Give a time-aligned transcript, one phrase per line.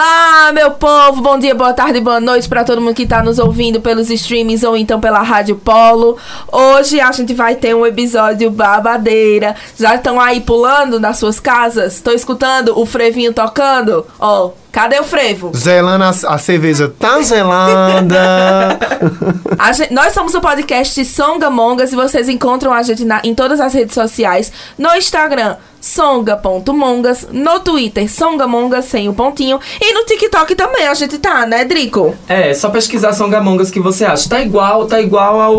[0.00, 1.20] Olá, meu povo!
[1.20, 4.64] Bom dia, boa tarde, boa noite para todo mundo que tá nos ouvindo pelos streams
[4.64, 6.16] ou então pela Rádio Polo.
[6.52, 9.56] Hoje a gente vai ter um episódio babadeira.
[9.76, 11.94] Já estão aí pulando nas suas casas?
[11.94, 14.06] Estão escutando o frevinho tocando?
[14.20, 15.50] Ó, cadê o frevo?
[15.56, 18.78] Zelando a, a cerveja tá gelada.
[19.58, 23.58] A gente- nós somos o podcast Songamongas e vocês encontram a gente na- em todas
[23.60, 24.52] as redes sociais.
[24.78, 27.26] No Instagram, songa.mongas.
[27.32, 29.58] No Twitter, songamongas, sem o pontinho.
[29.80, 32.14] E no TikTok também a gente tá, né, Drico?
[32.28, 34.28] É, só pesquisar Songamongas que você acha.
[34.28, 35.56] Tá igual, tá igual ao.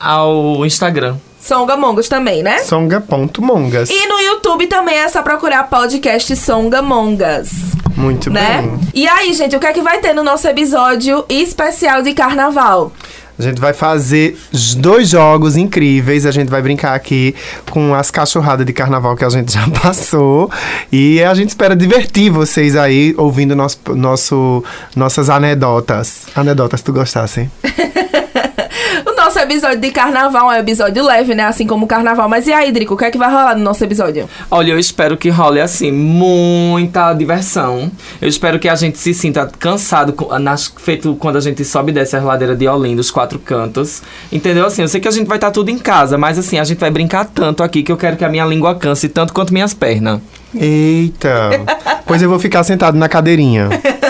[0.00, 1.16] ao Instagram.
[1.42, 2.60] Songamongas também, né?
[2.60, 3.90] Songa.mongas.
[3.90, 7.50] E no YouTube também é só procurar podcast Songamongas,
[7.96, 8.62] Muito né?
[8.62, 8.80] bem.
[8.94, 12.92] E aí, gente, o que é que vai ter no nosso episódio especial de carnaval?
[13.36, 14.38] A gente vai fazer
[14.76, 16.26] dois jogos incríveis.
[16.26, 17.34] A gente vai brincar aqui
[17.70, 20.48] com as cachorradas de carnaval que a gente já passou.
[20.92, 24.62] E a gente espera divertir vocês aí ouvindo nosso, nosso,
[24.94, 26.26] nossas anedotas.
[26.36, 27.50] Anedotas, tu gostasse?
[27.64, 28.01] O
[29.22, 31.44] nosso episódio de carnaval é um episódio leve, né?
[31.44, 32.28] Assim como o carnaval.
[32.28, 34.28] Mas e aí, Drico, o que é que vai rolar no nosso episódio?
[34.50, 37.88] Olha, eu espero que role assim, muita diversão.
[38.20, 41.94] Eu espero que a gente se sinta cansado, nas, feito quando a gente sobe e
[41.94, 44.02] desce a ladeira de Olinda, os quatro cantos.
[44.32, 44.66] Entendeu?
[44.66, 46.78] Assim, eu sei que a gente vai estar tudo em casa, mas assim, a gente
[46.78, 49.72] vai brincar tanto aqui que eu quero que a minha língua canse tanto quanto minhas
[49.72, 50.20] pernas.
[50.54, 51.50] Eita!
[52.06, 53.68] pois eu vou ficar sentado na cadeirinha.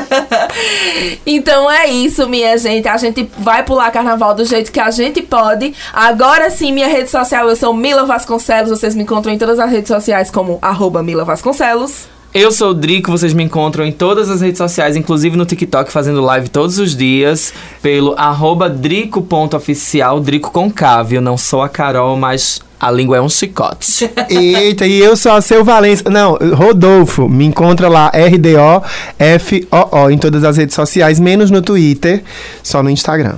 [1.26, 2.86] Então é isso, minha gente.
[2.86, 5.74] A gente vai pular carnaval do jeito que a gente pode.
[5.92, 8.70] Agora sim, minha rede social, eu sou Mila Vasconcelos.
[8.70, 12.06] Vocês me encontram em todas as redes sociais como arroba Mila Vasconcelos.
[12.34, 15.92] Eu sou o Drico, vocês me encontram em todas as redes sociais, inclusive no TikTok,
[15.92, 21.20] fazendo live todos os dias, pelo arroba drico.oficial, Drico com K, viu?
[21.20, 24.10] Não sou a Carol, mas a língua é um chicote.
[24.28, 26.10] Eita, e eu sou a Seu Valença.
[26.10, 27.28] Não, Rodolfo.
[27.28, 32.24] Me encontra lá, R-D-O-F-O-O, em todas as redes sociais, menos no Twitter,
[32.60, 33.36] só no Instagram.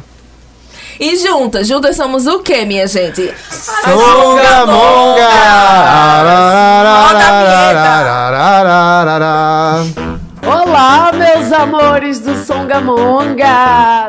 [0.99, 3.35] E juntas, juntas somos o quê, minha gente?
[3.51, 5.29] Songamonga!
[10.47, 14.09] Olá, meus amores do Songamonga!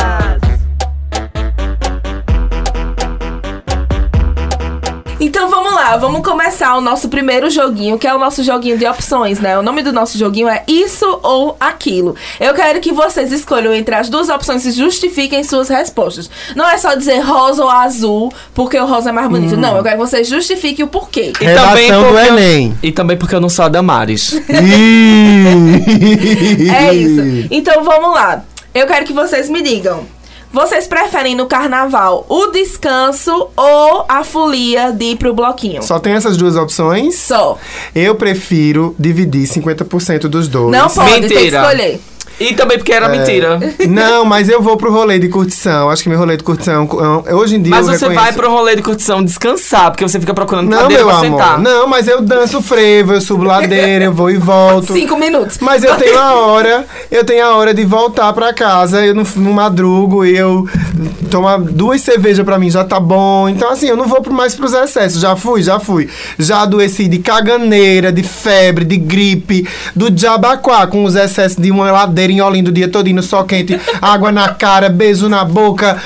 [5.91, 9.57] lá, vamos começar o nosso primeiro joguinho, que é o nosso joguinho de opções, né?
[9.59, 12.15] O nome do nosso joguinho é Isso ou Aquilo.
[12.39, 16.29] Eu quero que vocês escolham entre as duas opções e justifiquem suas respostas.
[16.55, 19.57] Não é só dizer rosa ou azul, porque o rosa é mais bonito.
[19.57, 21.33] Não, eu quero que vocês justifiquem o porquê.
[21.41, 22.77] E Redação do porque eu- Enem.
[22.81, 24.39] e também porque eu não sou a Damares.
[26.73, 27.47] É isso.
[27.51, 28.43] Então vamos lá.
[28.73, 30.05] Eu quero que vocês me digam.
[30.53, 35.81] Vocês preferem no carnaval o descanso ou a folia de ir pro bloquinho?
[35.81, 37.15] Só tem essas duas opções?
[37.15, 37.57] Só.
[37.95, 40.75] Eu prefiro dividir 50% dos dois.
[40.75, 41.61] Não pode, tem que Mentira.
[41.61, 42.01] escolher.
[42.39, 43.59] E também porque era mentira.
[43.87, 45.89] Não, mas eu vou pro rolê de curtição.
[45.89, 46.73] Acho que meu rolê de curtição.
[46.75, 47.71] é um- Hoje em dia.
[47.71, 50.79] Mas eu você reconheço- vai pro rolê de curtição descansar, porque você fica procurando Não,
[50.79, 51.39] cadeira meu pra amor.
[51.39, 51.59] sentar.
[51.59, 54.93] Não, mas eu danço frevo, eu subo ladeira, eu vou e volto.
[54.93, 55.57] Cinco minutos.
[55.61, 59.23] Mas eu tenho a hora, eu tenho a hora de voltar pra casa, eu não,
[59.35, 60.67] não madrugo, e eu
[61.29, 63.47] tomar duas cervejas pra mim já tá bom.
[63.49, 65.19] Então, assim, eu não vou mais pros excessos.
[65.21, 66.09] Já fui, já fui.
[66.39, 71.91] Já adoeci de caganeira, de febre, de gripe, do diabaquá, com os excessos de uma
[71.91, 75.97] ladeira em Olinda o dia todo, no sol quente, água na cara, beijo na boca.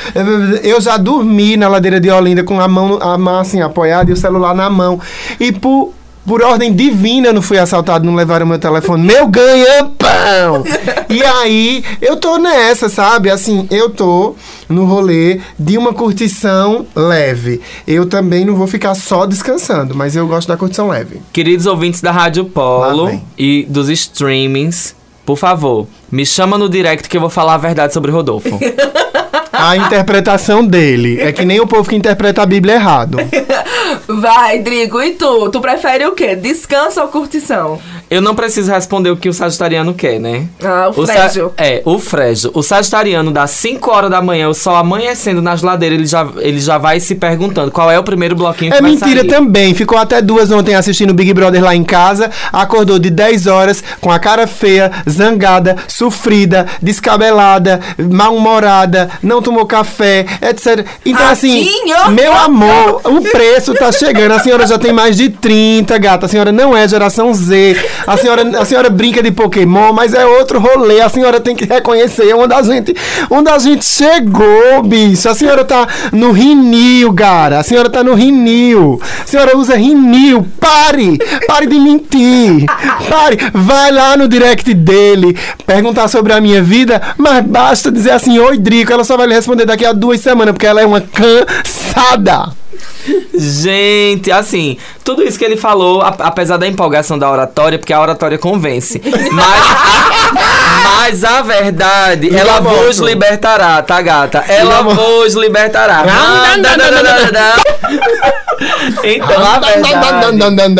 [0.63, 4.13] Eu já dormi na ladeira de Olinda com a mão, a mão assim, apoiada e
[4.13, 4.99] o celular na mão.
[5.39, 5.93] E por.
[6.25, 9.03] Por ordem divina, eu não fui assaltado, não levaram meu telefone.
[9.05, 10.63] Meu ganha-pão!
[11.07, 13.29] e aí, eu tô nessa, sabe?
[13.29, 14.35] Assim, eu tô
[14.67, 17.61] no rolê de uma curtição leve.
[17.87, 21.21] Eu também não vou ficar só descansando, mas eu gosto da curtição leve.
[21.31, 24.95] Queridos ouvintes da Rádio Polo e dos streamings,
[25.25, 28.59] por favor, me chama no direct que eu vou falar a verdade sobre Rodolfo.
[29.51, 31.19] a interpretação dele.
[31.21, 33.17] É que nem o povo que interpreta a Bíblia errado.
[34.07, 35.49] Vai, Drigo, e tu?
[35.49, 36.35] Tu prefere o quê?
[36.35, 37.79] Descanso ou curtição?
[38.09, 40.45] Eu não preciso responder o que o sagitariano quer, né?
[40.63, 41.53] Ah, o Frégio.
[41.57, 42.51] É, o Frégio.
[42.53, 46.59] O sagitariano, das 5 horas da manhã, o sol amanhecendo nas ladeiras, ele já, ele
[46.59, 49.27] já vai se perguntando qual é o primeiro bloquinho que É vai mentira sair.
[49.29, 49.73] também.
[49.73, 52.29] Ficou até duas ontem assistindo Big Brother lá em casa.
[52.53, 60.25] Acordou de 10 horas com a cara feia, zangada, sofrida, descabelada, mal-humorada, não tomou café,
[60.41, 60.85] etc.
[61.05, 62.11] Então, assim, Ratinho!
[62.11, 64.31] meu amor, o preço tá chegando.
[64.33, 66.25] A senhora já tem mais de 30, gata.
[66.25, 67.75] A senhora não é geração Z.
[68.07, 71.01] A senhora, a senhora brinca de Pokémon, mas é outro rolê.
[71.01, 72.95] A senhora tem que reconhecer onde a gente,
[73.29, 75.27] onde a gente chegou, bicho.
[75.29, 77.59] A senhora tá no rinil, cara.
[77.59, 79.01] A senhora tá no rinil.
[79.23, 80.45] A senhora usa rinil.
[80.59, 81.17] Pare!
[81.47, 82.65] Pare de mentir.
[83.09, 83.37] Pare.
[83.53, 88.57] Vai lá no direct dele perguntar sobre a minha vida, mas basta dizer assim, oi,
[88.57, 88.91] Drico.
[88.91, 92.53] Ela só vai lhe responder daqui a duas semanas, porque ela é uma cansada.
[93.33, 98.01] Gente, assim, tudo isso que ele falou, a- apesar da empolgação da oratória, porque a
[98.01, 99.01] oratória convence.
[99.31, 99.63] Mas,
[100.83, 102.75] mas a verdade, Liga ela moto.
[102.75, 104.39] vos libertará, tá, gata?
[104.47, 106.03] Ela vos libertará.
[109.03, 110.37] Então, a verdade.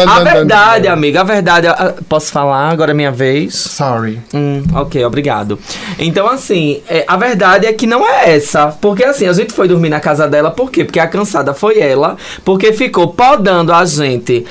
[0.10, 1.68] A verdade, amiga, a verdade.
[1.68, 2.70] a- Posso falar?
[2.70, 3.56] Agora é minha vez.
[3.56, 4.20] Sorry.
[4.34, 5.60] Hum, ok, obrigado.
[6.00, 8.68] Então, assim, é, a verdade é que não é essa.
[8.82, 10.84] Porque, assim, a gente foi dormir na casa dela, por quê?
[10.86, 14.46] Porque a cansada foi ela, porque ficou podando a gente.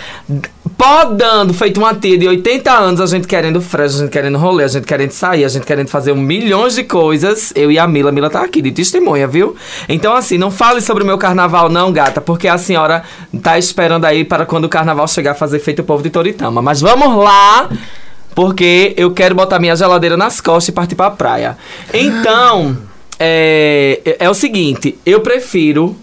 [0.85, 4.65] Podando, feito uma tia de 80 anos, a gente querendo fresh, a gente querendo rolê,
[4.65, 7.55] a gente querendo sair, a gente querendo fazer um milhões de coisas.
[7.57, 9.57] Eu e a Mila, a Mila tá aqui de testemunha, viu?
[9.89, 13.03] Então, assim, não fale sobre o meu carnaval, não, gata, porque a senhora
[13.43, 16.61] tá esperando aí para quando o carnaval chegar fazer feito o povo de Toritama.
[16.61, 17.67] Mas vamos lá!
[18.35, 21.57] Porque eu quero botar minha geladeira nas costas e partir pra praia.
[21.95, 22.77] Então,
[23.19, 25.97] é, é o seguinte, eu prefiro.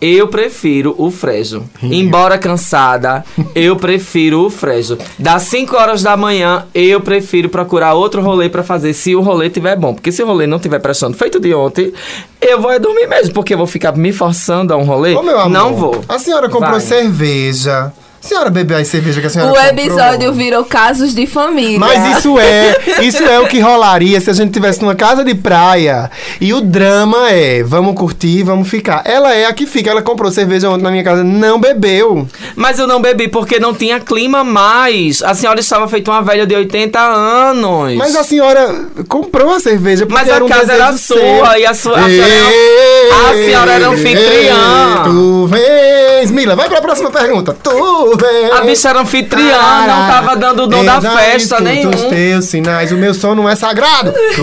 [0.00, 1.64] Eu prefiro o Frejo.
[1.82, 3.24] Embora cansada,
[3.54, 4.96] eu prefiro o Frejo.
[5.18, 9.50] Das 5 horas da manhã, eu prefiro procurar outro rolê pra fazer, se o rolê
[9.50, 9.94] tiver bom.
[9.94, 11.92] Porque se o rolê não tiver prestando feito de ontem,
[12.40, 13.34] eu vou é dormir mesmo.
[13.34, 15.14] Porque eu vou ficar me forçando a um rolê.
[15.14, 16.04] Ô, meu amor, não vou.
[16.08, 16.80] A senhora comprou Vai.
[16.80, 17.92] cerveja.
[18.22, 19.72] A senhora bebeu a cerveja que a senhora O comprou?
[19.72, 21.78] episódio virou casos de família.
[21.78, 25.34] Mas isso é, isso é o que rolaria se a gente tivesse numa casa de
[25.34, 26.10] praia
[26.40, 29.02] e o drama é, vamos curtir, vamos ficar.
[29.04, 32.26] Ela é a que fica, ela comprou cerveja ontem na minha casa, não bebeu.
[32.56, 35.22] Mas eu não bebi porque não tinha clima mais.
[35.22, 37.94] A senhora estava feita uma velha de 80 anos.
[37.94, 41.16] Mas a senhora comprou a cerveja porque Mas a era um casa era seu.
[41.16, 45.02] sua e a sua- a senhora era- Ei, a senhora era anfitriã.
[45.04, 47.56] Tu vens, Mila, vai pra próxima pergunta.
[47.62, 48.07] Tu
[48.56, 51.90] A bicha era anfitriã, não tava dando o dom da festa nenhum.
[51.90, 54.12] os teus sinais, o meu som não é sagrado.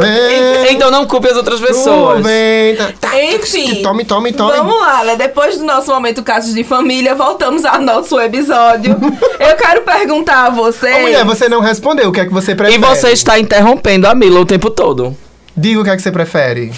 [0.00, 0.70] Vens.
[0.70, 2.22] Então não culpe as outras Tu pessoas.
[2.24, 2.76] vem.
[2.76, 3.82] Tá, tá, Enfim.
[3.82, 4.56] Tome, tome, tome.
[4.56, 5.16] Vamos lá, né?
[5.16, 8.96] Depois do nosso momento Casos de Família, voltamos ao nosso episódio.
[9.40, 10.96] Eu quero perguntar a vocês.
[10.96, 12.78] Ô, mulher, você não respondeu o que é que você E prefere.
[12.78, 15.16] você está interrompendo a Mila o tempo todo.
[15.56, 16.72] Diga o que é que você prefere.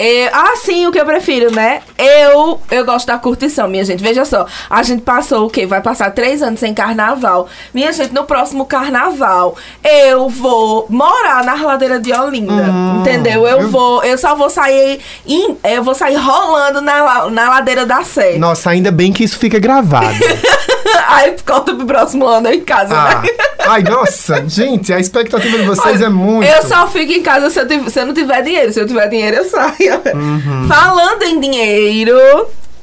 [0.00, 1.82] Eu- ah, sim, o que eu prefiro, né?
[1.98, 4.02] Eu, eu gosto da curtição, minha gente.
[4.02, 5.66] Veja só, a gente passou o quê?
[5.66, 7.46] Vai passar três anos sem carnaval.
[7.74, 12.64] Minha gente, no próximo carnaval, eu vou morar na ladeira de Olinda.
[13.00, 13.46] entendeu?
[13.46, 15.00] Eu, vou, eu só vou sair.
[15.26, 18.38] em- eu vou sair rolando na, na ladeira da Sé.
[18.38, 20.06] Nossa, ainda bem que isso fica gravado.
[21.08, 23.28] Aí conta pro próximo ano em casa, Ah, né?
[23.68, 26.46] Ai, nossa, gente, a expectativa de vocês Olha, é muito.
[26.48, 28.72] Eu só fico em casa se eu, tiv- se eu não tiver dinheiro.
[28.72, 30.00] Se eu tiver dinheiro, eu saio.
[30.14, 30.68] Uhum.
[30.68, 32.16] Falando em dinheiro,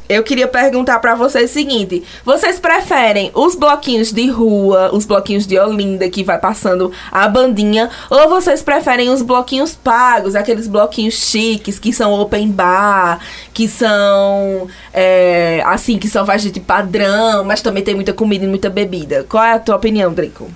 [0.09, 5.45] eu queria perguntar pra vocês o seguinte: vocês preferem os bloquinhos de rua, os bloquinhos
[5.45, 11.15] de Olinda que vai passando a bandinha, ou vocês preferem os bloquinhos pagos, aqueles bloquinhos
[11.15, 13.19] chiques que são open bar,
[13.53, 18.47] que são é, assim, que só vai gente padrão, mas também tem muita comida e
[18.47, 19.25] muita bebida?
[19.27, 20.49] Qual é a tua opinião, Drico?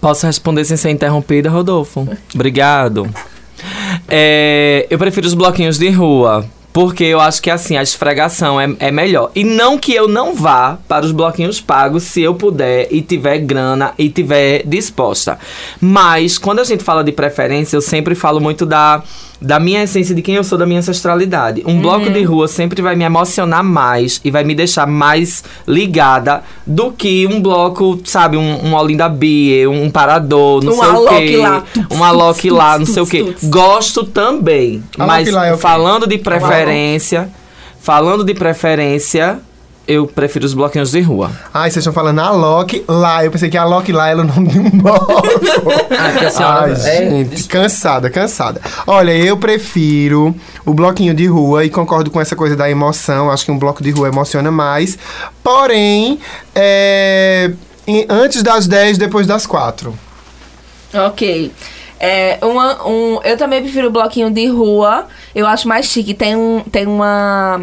[0.00, 2.08] Posso responder sem ser interrompida, Rodolfo?
[2.34, 3.08] Obrigado.
[4.08, 6.44] É, eu prefiro os bloquinhos de rua.
[6.72, 9.32] Porque eu acho que assim, a esfregação é, é melhor.
[9.34, 13.38] E não que eu não vá para os bloquinhos pagos se eu puder e tiver
[13.38, 15.38] grana e tiver disposta.
[15.80, 19.02] Mas quando a gente fala de preferência, eu sempre falo muito da,
[19.40, 21.62] da minha essência, de quem eu sou, da minha ancestralidade.
[21.64, 26.42] Um bloco de rua sempre vai me emocionar mais e vai me deixar mais ligada
[26.66, 31.08] do que um bloco, sabe, um, um Olinda Beer, um Parador, não Um sei o
[31.08, 31.36] quê.
[31.36, 31.64] lá.
[31.90, 33.34] Um Alok lá, não sei o quê.
[33.44, 34.82] Gosto também.
[34.98, 37.30] Alok mas é falando de preferência,
[37.80, 39.40] falando de preferência,
[39.88, 41.32] eu prefiro os bloquinhos de rua.
[41.52, 43.24] Ai, vocês estão falando a Loki lá.
[43.24, 45.10] Eu pensei que a Loki lá era o nome de um bloco.
[45.98, 48.60] Ah, que a senhora Ai, é- gente, cansada, cansada.
[48.86, 53.30] Olha, eu prefiro o bloquinho de rua e concordo com essa coisa da emoção.
[53.30, 54.98] Acho que um bloco de rua emociona mais.
[55.42, 56.18] Porém,
[56.54, 57.50] é,
[58.10, 59.98] antes das 10, depois das 4.
[60.92, 61.50] Ok.
[62.00, 65.06] É, uma, um, eu também prefiro o bloquinho de rua.
[65.34, 66.12] Eu acho mais chique.
[66.14, 67.62] Tem, um, tem uma,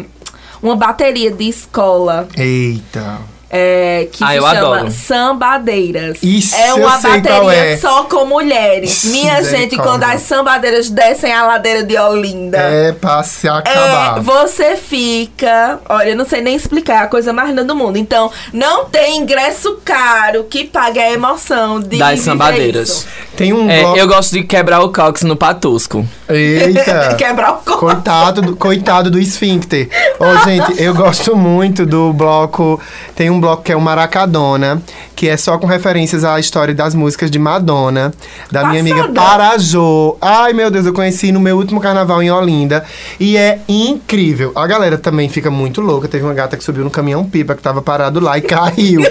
[0.66, 3.18] uma bateria de escola Eita.
[3.50, 4.90] é, que Ah, se eu chama adoro.
[4.90, 6.18] Sambadeiras.
[6.22, 7.76] Isso, é eu uma sei bateria qual é.
[7.76, 9.04] só com mulheres.
[9.04, 12.58] Minha gente, quando as sambadeiras descem a ladeira de Olinda.
[12.58, 14.20] É pra se É, acabar.
[14.20, 15.78] você fica.
[15.88, 17.96] Olha, eu não sei nem explicar, é a coisa mais linda do mundo.
[17.98, 21.98] Então, não tem ingresso caro que pague a emoção de.
[21.98, 22.88] Das sambadeiras.
[22.88, 23.06] isso.
[23.36, 23.98] Tem um É, bloco...
[23.98, 26.04] eu gosto de quebrar o cox no patusco.
[26.28, 27.14] Eita.
[27.18, 27.78] Quebrar o corpo.
[27.78, 29.88] Coitado do, coitado do esfíncter.
[30.18, 32.80] Ô, gente, eu gosto muito do bloco.
[33.14, 34.82] Tem um bloco que é o Maracadona,
[35.14, 38.12] que é só com referências à história das músicas de Madonna,
[38.50, 39.20] da minha amiga Passada.
[39.20, 40.16] Parajô.
[40.20, 42.84] Ai, meu Deus, eu conheci no meu último carnaval em Olinda.
[43.20, 44.52] E é incrível.
[44.54, 46.08] A galera também fica muito louca.
[46.08, 49.02] Teve uma gata que subiu no caminhão pipa que tava parado lá e caiu.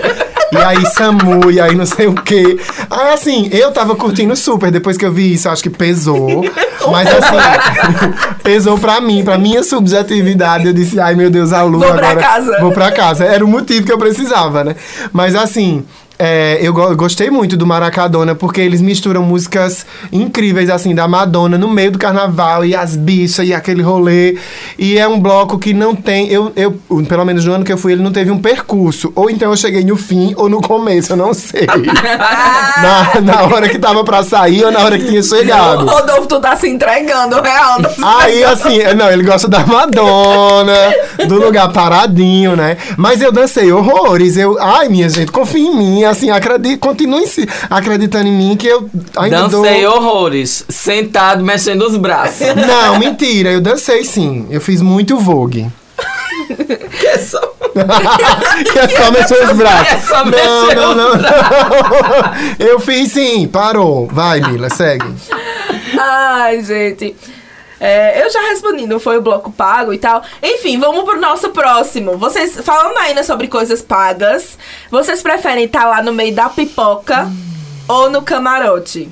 [0.52, 2.58] E aí, Samu, e aí não sei o quê.
[2.90, 4.72] Aí, assim, eu tava curtindo super.
[4.72, 6.44] Depois que eu vi isso, acho que pesou.
[6.92, 7.36] Mas, assim,
[8.44, 10.68] pesou pra mim, pra minha subjetividade.
[10.68, 12.28] Eu disse, ai, meu Deus, a Lua Vou pra agora...
[12.28, 12.60] casa.
[12.60, 13.26] Vou pra casa.
[13.26, 14.76] Era o motivo que eu precisava, né?
[15.12, 15.84] Mas, assim...
[16.18, 21.58] é, eu go- gostei muito do Maracadona porque eles misturam músicas incríveis, assim, da Madonna
[21.58, 24.38] no meio do carnaval e as bichas e aquele rolê.
[24.80, 26.30] E é um bloco que não tem.
[26.30, 29.12] Eu, eu, pelo menos no ano que eu fui, ele não teve um percurso.
[29.16, 31.66] Ou então eu cheguei no fim ou no começo, eu não sei.
[32.82, 35.86] na, na hora que tava pra sair ou na hora que tinha chegado.
[35.86, 37.80] Rodolfo, tu tá se entregando, real.
[37.82, 40.74] não Aí, assim, não, ele gosta da Madonna,
[41.28, 42.78] do lugar paradinho, né?
[42.98, 44.38] Mas eu dancei horrores.
[44.38, 48.68] Eu, ai, minha gente, confia em mim, assim, acredite, continue se acreditando em mim que
[48.68, 49.96] eu ainda Dancei dou...
[49.96, 52.48] horrores, sentado, mexendo os braços.
[52.56, 54.48] Não, mentira, eu dancei sim.
[54.50, 55.68] Eu fiz muito Vogue.
[57.00, 57.40] Que é só...
[58.72, 59.94] que é só mexer os braços.
[59.94, 61.30] É só não, mexer não, os não, não.
[62.60, 64.08] Eu fiz sim, parou.
[64.08, 65.14] Vai, Mila, segue.
[66.00, 67.16] Ai, gente.
[67.80, 70.24] É, eu já respondi, não foi o bloco pago e tal.
[70.42, 72.18] Enfim, vamos pro nosso próximo.
[72.18, 74.58] Vocês, falando ainda sobre coisas pagas,
[74.90, 77.30] vocês preferem estar lá no meio da pipoca
[77.88, 79.10] ou no camarote?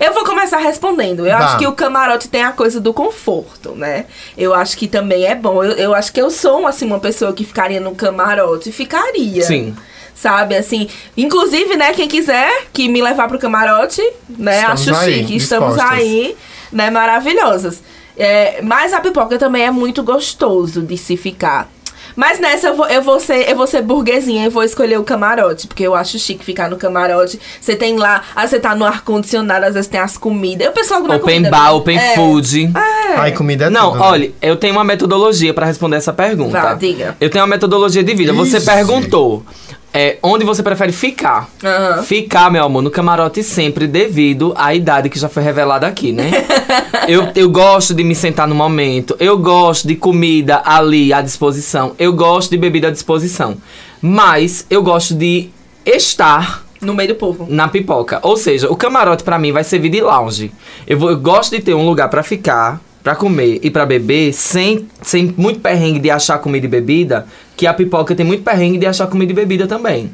[0.00, 1.26] Eu vou começar respondendo.
[1.26, 1.44] Eu Vá.
[1.44, 4.06] acho que o camarote tem a coisa do conforto, né?
[4.36, 5.64] Eu acho que também é bom.
[5.64, 8.70] Eu, eu acho que eu sou, assim, uma pessoa que ficaria no camarote.
[8.70, 9.42] Ficaria.
[9.44, 9.74] Sim.
[10.14, 10.88] Sabe, assim.
[11.16, 14.58] Inclusive, né, quem quiser que me levar pro camarote, né?
[14.60, 15.36] Estamos acho aí, chique.
[15.36, 15.98] Estamos dispostas.
[15.98, 16.36] aí,
[16.72, 17.82] né, maravilhosas.
[18.16, 21.68] É, mas a pipoca também é muito gostoso de se ficar.
[22.16, 25.04] Mas nessa eu vou, eu vou ser, eu vou ser burguesinha e vou escolher o
[25.04, 27.38] camarote, porque eu acho chique ficar no camarote.
[27.60, 30.66] Você tem lá, ah, você tá no ar condicionado, às vezes tem as comidas.
[30.66, 31.70] O pessoal não é Open comida, bar, né?
[31.70, 32.14] open É.
[32.16, 32.72] food.
[33.16, 34.06] Ai, comida é Não, tudo, né?
[34.08, 36.60] olha, eu tenho uma metodologia pra responder essa pergunta.
[36.60, 37.16] Vá, diga.
[37.20, 38.32] Eu tenho uma metodologia de vida.
[38.32, 38.66] Você Ixi.
[38.66, 39.44] perguntou
[39.92, 41.48] é, onde você prefere ficar.
[41.64, 42.02] Aham.
[42.02, 46.30] Ficar, meu amor, no camarote sempre devido à idade que já foi revelada aqui, né?
[47.08, 49.16] eu, eu gosto de me sentar no momento.
[49.18, 51.94] Eu gosto de comida ali à disposição.
[51.98, 53.56] Eu gosto de bebida à disposição.
[54.00, 55.48] Mas eu gosto de
[55.84, 57.46] estar No meio do povo.
[57.48, 58.20] na pipoca.
[58.22, 60.52] Ou seja, o camarote pra mim vai servir de lounge.
[60.86, 64.32] Eu, vou- eu gosto de ter um lugar pra ficar, pra comer e pra beber,
[64.34, 67.26] sem, sem muito perrengue de achar comida e bebida,
[67.58, 70.12] que a pipoca tem muito perrengue de achar comida e bebida também.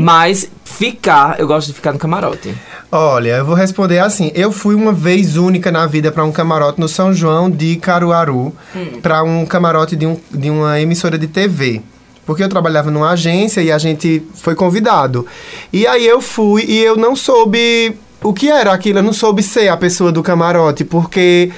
[0.00, 2.52] Mas ficar, eu gosto de ficar no camarote.
[2.90, 4.32] Olha, eu vou responder assim.
[4.34, 8.52] Eu fui uma vez única na vida para um camarote no São João de Caruaru,
[9.00, 11.80] para um camarote de, um, de uma emissora de TV.
[12.26, 15.24] Porque eu trabalhava numa agência e a gente foi convidado.
[15.72, 19.44] E aí eu fui e eu não soube o que era aquilo, eu não soube
[19.44, 21.52] ser a pessoa do camarote, porque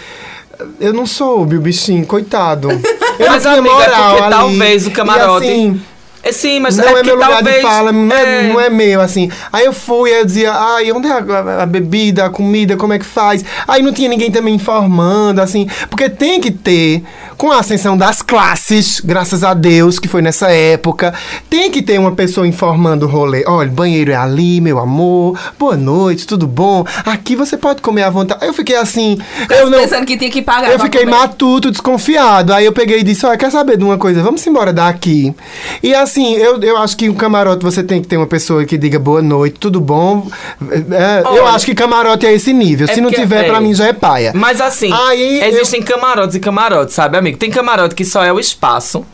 [0.80, 2.68] eu não soube o bichinho, coitado.
[3.18, 4.30] Eu Mas, não tinha amiga, é moral ali.
[4.30, 5.91] talvez o E camarote- assim, É
[6.30, 8.48] sim, mas não é, porque meu lugar talvez, de fala, não é, é.
[8.52, 9.30] não é meu, assim.
[9.52, 12.92] Aí eu fui, aí eu dizia, ai, onde é a, a- bebida, a comida, como
[12.92, 13.44] é que faz?
[13.66, 15.66] Aí não tinha ninguém também informando, assim.
[15.90, 17.02] Porque tem que ter,
[17.36, 21.12] com a ascensão das classes, graças a Deus, que foi nessa época,
[21.50, 23.44] tem que ter uma pessoa informando o rolê.
[23.46, 26.84] Olha, banheiro é ali, meu amor, boa noite, tudo bom?
[27.04, 28.42] Aqui você pode comer à vontade.
[28.42, 29.18] Aí eu fiquei assim,
[29.50, 29.80] eu não...
[29.80, 30.70] Pensando que tinha que pagar.
[30.70, 31.16] Eu fiquei comer.
[31.16, 32.52] matuto, desconfiado.
[32.52, 34.22] Aí eu peguei e disse: Olha, quer saber de uma coisa?
[34.22, 35.34] Vamos embora daqui.
[35.82, 38.76] E assim, eu, eu acho que o camarote você tem que ter uma pessoa que
[38.76, 40.28] diga boa noite, tudo bom.
[40.90, 42.86] É, eu Olha, acho que camarote é esse nível.
[42.88, 43.60] é Se não tiver, pra é.
[43.60, 44.32] mim já é paia.
[44.34, 47.38] Mas assim, Aí eu- existem camarotes e camarotes, sabe, amigo?
[47.38, 49.04] Tem camarote que só é o espaço,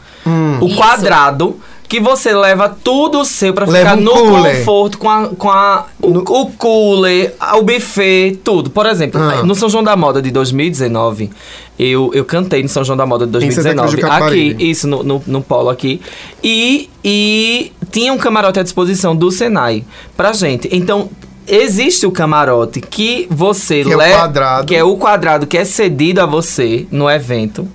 [0.60, 0.76] o Isso.
[0.76, 4.58] quadrado, que você leva tudo seu pra Leva ficar um no cooler.
[4.58, 8.68] conforto com a, com a o, o cooler, o buffet, tudo.
[8.70, 9.42] Por exemplo, Ah.
[9.42, 11.30] no São João da Moda de 2019,
[11.78, 14.18] eu, eu cantei no São João da Moda de Em Santa Cruz 2019.
[14.20, 16.00] do Aqui, isso, no, no, no polo aqui.
[16.44, 19.84] E, e tinha um camarote à disposição do Senai
[20.16, 20.68] pra gente.
[20.70, 21.08] Então.
[21.50, 24.18] Existe o camarote que você Que é o leva.
[24.18, 24.66] quadrado.
[24.66, 27.66] Que é o quadrado que é cedido a você no evento.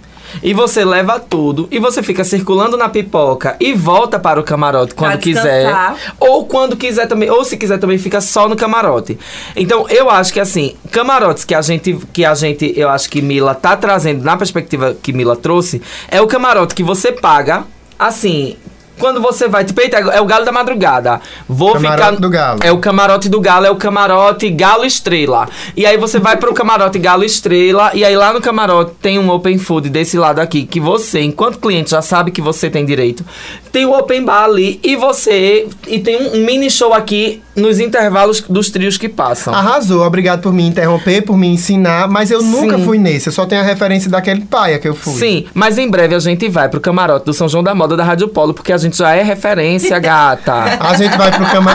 [0.41, 4.95] E você leva tudo e você fica circulando na pipoca e volta para o camarote
[4.95, 5.73] quando quiser.
[6.19, 9.17] Ou quando quiser também, ou se quiser também fica só no camarote.
[9.55, 13.21] Então, eu acho que assim, camarotes que a gente que a gente, eu acho que
[13.21, 17.65] Mila tá trazendo na perspectiva que Mila trouxe, é o camarote que você paga
[17.97, 18.57] assim,
[18.99, 21.19] quando você vai, tipo, eita, é o galo da madrugada.
[21.47, 22.59] Vou Camarote ficar do galo.
[22.63, 25.49] É o camarote do galo, é o camarote galo estrela.
[25.75, 29.29] E aí você vai pro camarote galo estrela e aí lá no camarote tem um
[29.29, 33.25] open food desse lado aqui que você, enquanto cliente, já sabe que você tem direito.
[33.73, 38.39] Tem o open bar ali e você e tem um, mini show aqui nos intervalos
[38.47, 39.51] dos trios que passam.
[39.51, 42.85] Arrasou, obrigado por me interromper, por me ensinar, mas eu nunca Sim.
[42.85, 45.13] fui nesse, eu só tenho a referência daquele paia que eu fui.
[45.13, 48.03] Sim, mas em breve a gente vai pro camarote do São João da Moda da
[48.03, 50.53] Rádio Polo, porque a gente já é referência, gata.
[50.79, 51.71] A gente vai pro cama.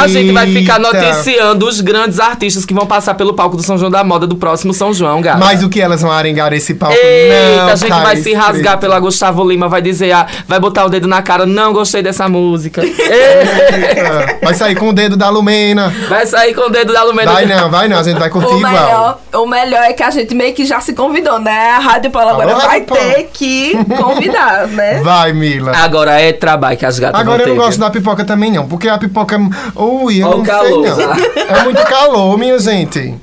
[0.00, 3.76] A gente vai ficar noticiando os grandes artistas que vão passar pelo palco do São
[3.76, 5.38] João da Moda do próximo São João, gata.
[5.38, 6.96] Mas o que elas vão arengar esse palco?
[6.96, 10.86] Eita, não, a gente vai se rasgar pela Gustavo Lima, vai dizer, ah, vai botar
[10.86, 12.82] o dedo na cara, não gostei dessa música.
[12.82, 13.02] Eita,
[13.76, 15.92] Eita, Vai sair com o dedo da Lumena.
[16.08, 17.32] vai sair com o dedo da Lumena.
[17.32, 18.72] Vai não, vai não, a gente vai curtir O igual.
[18.72, 21.70] melhor, o melhor é que a gente meio que já se convidou, né?
[21.72, 25.00] A Rádio Paulo agora vai Rádio ter que convidar, né?
[25.02, 25.72] Vai, Mila.
[25.76, 27.80] Agora é trabalho que as gatas Agora eu não gosto viu?
[27.80, 29.36] da pipoca também não, porque a pipoca...
[29.74, 31.14] Ui, eu Ó o não calor, sei não.
[31.16, 31.58] já.
[31.58, 33.14] É muito calor, minha gente.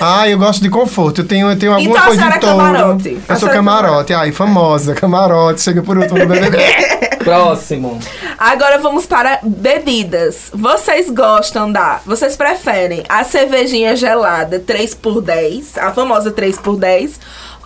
[0.00, 1.20] Ah, eu gosto de conforto.
[1.22, 2.64] Eu tenho, eu tenho alguma Então a coisa senhora de é touro.
[2.66, 3.08] camarote.
[3.08, 4.12] A Eu sou senhora é camarote.
[4.14, 5.60] Ai, famosa, camarote.
[5.62, 6.58] Chega por último no BBB.
[7.24, 7.98] Próximo.
[8.38, 10.50] Agora vamos para bebidas.
[10.52, 12.00] Vocês gostam da.
[12.04, 17.12] Vocês preferem a cervejinha gelada 3x10, a famosa 3x10,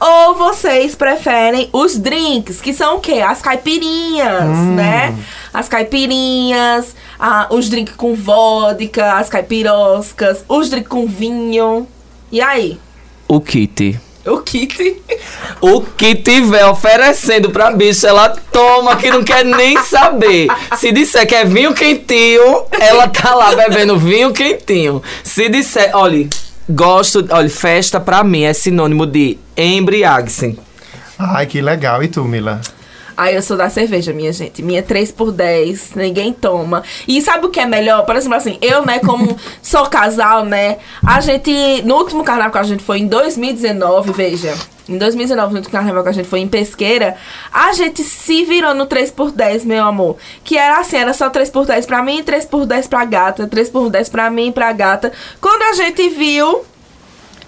[0.00, 3.14] ou vocês preferem os drinks, que são o quê?
[3.26, 5.16] As caipirinhas, né?
[5.52, 11.88] As caipirinhas, a- os drinks com vodka, as caipiroscas, os drinks com vinho.
[12.30, 12.78] E aí?
[13.26, 13.98] O kit.
[14.26, 15.02] O kit?
[15.60, 20.48] O que tiver oferecendo pra bicha, ela toma, que não quer nem saber.
[20.76, 25.02] Se disser que é vinho quentinho, ela tá lá bebendo vinho quentinho.
[25.24, 26.28] Se disser, olha,
[26.68, 30.58] gosto, olha, festa pra mim é sinônimo de embriague-se.
[31.18, 32.02] Ai, que legal.
[32.02, 32.60] E tu, Mila?
[33.18, 34.62] Aí eu sou da cerveja, minha gente.
[34.62, 36.85] Minha 3 por 10, ninguém toma.
[37.09, 38.07] E sabe o que é melhor?
[38.07, 40.78] Por exemplo, assim, eu, né, como sou casal, né?
[41.04, 44.54] A gente, no último carnaval que a gente foi em 2019, veja.
[44.88, 47.16] Em 2019, no último carnaval que a gente foi em Pesqueira,
[47.52, 50.16] a gente se virou no 3 por 10, meu amor.
[50.44, 53.48] Que era assim, era só 3 por 10 pra mim, 3 por 10 pra gata,
[53.48, 55.12] 3 por 10 pra mim e pra gata.
[55.40, 56.64] Quando a gente viu,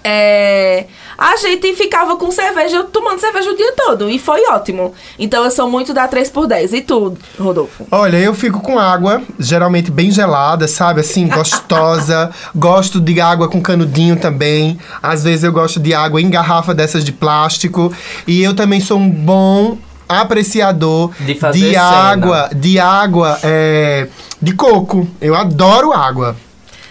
[0.02, 0.86] é,
[1.16, 4.08] a gente ficava com cerveja, tomando cerveja o dia todo.
[4.10, 4.94] E foi ótimo.
[5.18, 6.72] Então eu sou muito da 3x10.
[6.72, 7.86] E tu, Rodolfo?
[7.90, 11.00] Olha, eu fico com água, geralmente bem gelada, sabe?
[11.00, 12.30] Assim, gostosa.
[12.54, 14.78] gosto de água com canudinho também.
[15.02, 17.92] Às vezes eu gosto de água em garrafa dessas de plástico.
[18.26, 19.76] E eu também sou um bom
[20.08, 21.82] apreciador De fazer de cena.
[21.82, 24.08] água, de água é,
[24.40, 25.06] de coco.
[25.20, 26.34] Eu adoro água.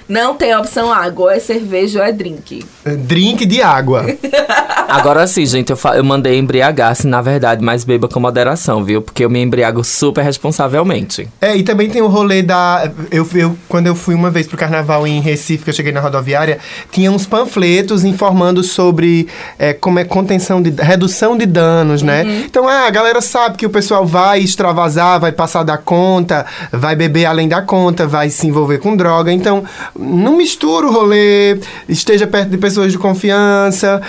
[0.10, 2.65] Não tem opção água, ou é cerveja ou é drink.
[2.84, 4.06] É, Drink de água.
[4.89, 9.04] Agora sim, gente, eu, eu mandei embriagar-se, na verdade, mas beba com moderação, viu?
[9.04, 11.30] Porque eu me embriago super responsavelmente.
[11.39, 12.91] É, e também tem o rolê da.
[13.12, 16.00] Eu, eu, quando eu fui uma vez pro carnaval em Recife, que eu cheguei na
[16.00, 16.58] rodoviária,
[16.91, 19.28] tinha uns panfletos informando sobre
[19.60, 20.72] é, como é contenção de.
[20.72, 22.24] redução de danos, né?
[22.45, 26.95] Então, ah, a galera sabe que o pessoal vai extravasar, vai passar da conta, vai
[26.95, 29.32] beber além da conta, vai se envolver com droga.
[29.32, 29.63] Então,
[30.00, 34.02] não mistura o rolê, esteja perto de pessoas de confiança,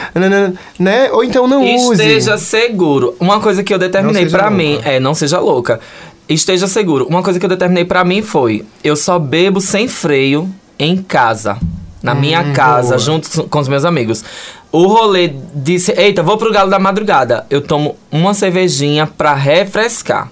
[0.78, 1.10] né?
[1.12, 1.92] Ou então não use.
[1.92, 3.14] Esteja seguro.
[3.18, 4.50] Uma coisa que eu determinei louca.
[4.50, 5.80] mim, é, não seja louca.
[6.28, 7.06] Esteja seguro.
[7.06, 10.48] Uma coisa que eu determinei pra mim foi: eu só bebo sem freio
[10.78, 11.58] em casa.
[12.02, 12.98] Na minha casa, boa.
[12.98, 14.24] junto com os meus amigos.
[14.72, 17.44] O rolê disse: Eita, vou pro Galo da Madrugada.
[17.50, 20.30] Eu tomo uma cervejinha pra refrescar.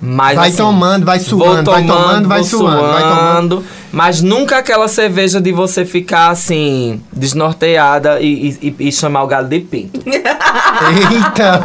[0.00, 3.64] Mas, Vai assim, tomando, vai suando, vai tomando, vai vou suando, vai tomando.
[3.92, 9.48] Mas nunca aquela cerveja de você ficar assim, desnorteada e, e- e chamar o galo
[9.48, 10.00] de pinto.
[10.08, 11.60] Eita!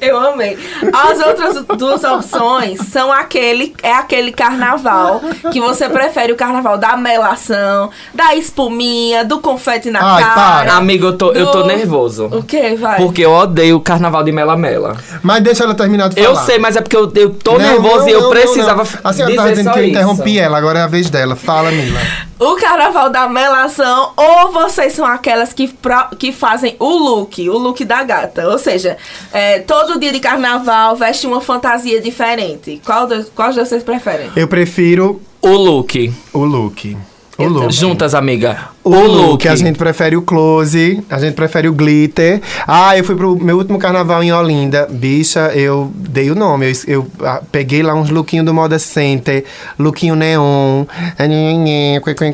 [0.00, 0.56] Eu amei.
[0.92, 5.20] As outras duas opções são aquele, é aquele carnaval
[5.52, 10.34] que você prefere o carnaval da melação, da espuminha, do confete na Ai, cara.
[10.34, 10.76] para.
[10.76, 12.26] Amigo, eu tô, eu tô do- nervoso.
[12.26, 12.96] O que, vai?
[12.98, 14.96] Porque eu odeio o carnaval de Mela Mela.
[15.22, 16.26] Mas deixa ela terminar de falar.
[16.28, 18.84] Eu sei, mas é porque eu, eu tô Não, nervoso não, e eu não, precisava
[18.84, 19.00] não, não.
[19.04, 19.94] A senhora dizer tava dizendo só que eu isso.
[20.12, 21.34] Interrompi ela, agora é a vez dela.
[21.36, 22.00] Fala, Mila.
[22.38, 27.56] O carnaval da melação ou vocês são aquelas que, pro- que fazem o look, o
[27.58, 28.48] look da gata.
[28.48, 28.96] Ou seja,
[29.32, 32.80] é, todo dia de carnaval veste uma fantasia diferente.
[32.84, 34.30] Qual, dos- qual de vocês preferem?
[34.36, 36.12] Eu prefiro O look.
[36.32, 36.96] o look.
[37.36, 37.70] O.
[37.70, 38.74] Juntas, amiga.
[38.84, 42.42] O look, a gente prefere o close, a gente prefere o glitter.
[42.66, 44.86] Ah, eu fui pro meu último carnaval em Olinda.
[44.90, 46.66] Bicha, eu dei o nome.
[46.66, 49.42] Eu, eu, ah, peguei lá uns lookinhos do Moda Center,
[49.78, 50.84] lookinho neon.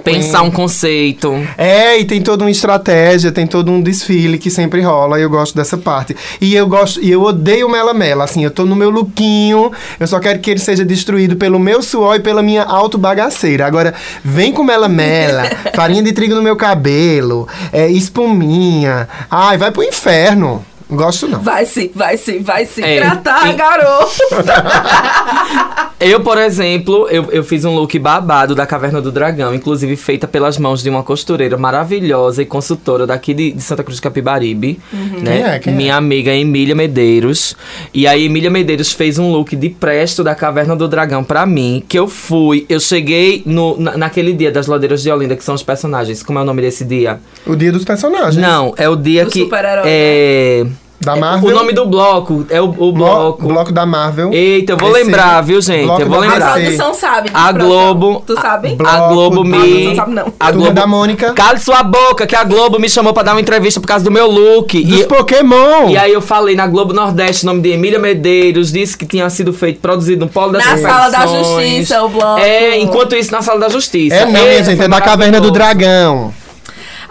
[0.02, 1.32] Pensar um conceito.
[1.56, 5.30] É, e tem toda uma estratégia, tem todo um desfile que sempre rola, e eu
[5.30, 6.16] gosto dessa parte.
[6.40, 9.70] E eu gosto, e eu odeio o Mela Mela, assim, eu tô no meu lookinho,
[10.00, 13.66] eu só quero que ele seja destruído pelo meu suor e pela minha autobagaceira.
[13.66, 19.09] Agora, vem com Mela Mela, farinha de trigo no meu cabelo, é, espuminha.
[19.31, 20.64] Ai, vai pro inferno.
[20.90, 21.40] Não gosto não.
[21.40, 24.11] Vai se, vai se, vai se É, tratar, e- garoto.
[26.00, 30.26] Eu, por exemplo, eu, eu fiz um look babado da Caverna do Dragão, inclusive feita
[30.26, 34.81] pelas mãos de uma costureira maravilhosa e consultora daqui de, de Santa Cruz de Capibaribe,
[34.94, 35.20] né?
[35.22, 35.59] Quem é?
[35.59, 35.76] Quem é?
[35.76, 37.55] Minha amiga Emília Medeiros.
[37.92, 41.85] E aí, Emília Medeiros fez um look de presto da Caverna do Dragão pra mim,
[41.87, 45.55] que eu fui, eu cheguei no, na- naquele dia das ladeiras de Olinda, que são
[45.55, 46.22] os personagens.
[46.22, 47.20] Como é o nome desse dia?
[47.46, 48.37] O dia dos personagens.
[48.38, 49.40] Não, é o dia Do que.
[49.40, 50.66] super-herói, é,
[51.02, 51.48] Da é, Marvel.
[51.48, 53.48] O nome do bloco é o, o Blo- bloco.
[53.48, 54.30] bloco da Marvel.
[54.34, 55.04] Eita, eu vou DC.
[55.04, 55.86] lembrar, viu, gente?
[55.86, 56.54] Bloco eu vou da A lembrar.
[56.56, 56.60] DC.
[56.76, 57.30] produção sabe.
[57.32, 57.52] A.
[57.52, 58.22] Globo.
[58.26, 58.74] Tu sabe?
[58.74, 59.84] Bloco a Globo da- me.
[59.86, 60.32] Não sabe, não.
[60.38, 60.72] A Globo.
[60.72, 61.32] da Mônica.
[61.32, 64.10] Cale sua boca, que a Globo me chamou pra dar uma entrevista por causa do
[64.10, 64.82] meu look.
[64.84, 65.88] Dos E, Pokémon.
[65.88, 69.30] e aí eu falei na Globo Nordeste, o nome de Emília Medeiros, disse que tinha
[69.30, 71.26] sido feito, produzido no Polo das Na Sala da.
[71.26, 72.40] Justiça, o bloco.
[72.40, 74.14] É, enquanto isso na Sala da Justiça.
[74.16, 75.50] É não, Esse gente, foi é da Caverna do.
[75.50, 76.32] Dragão.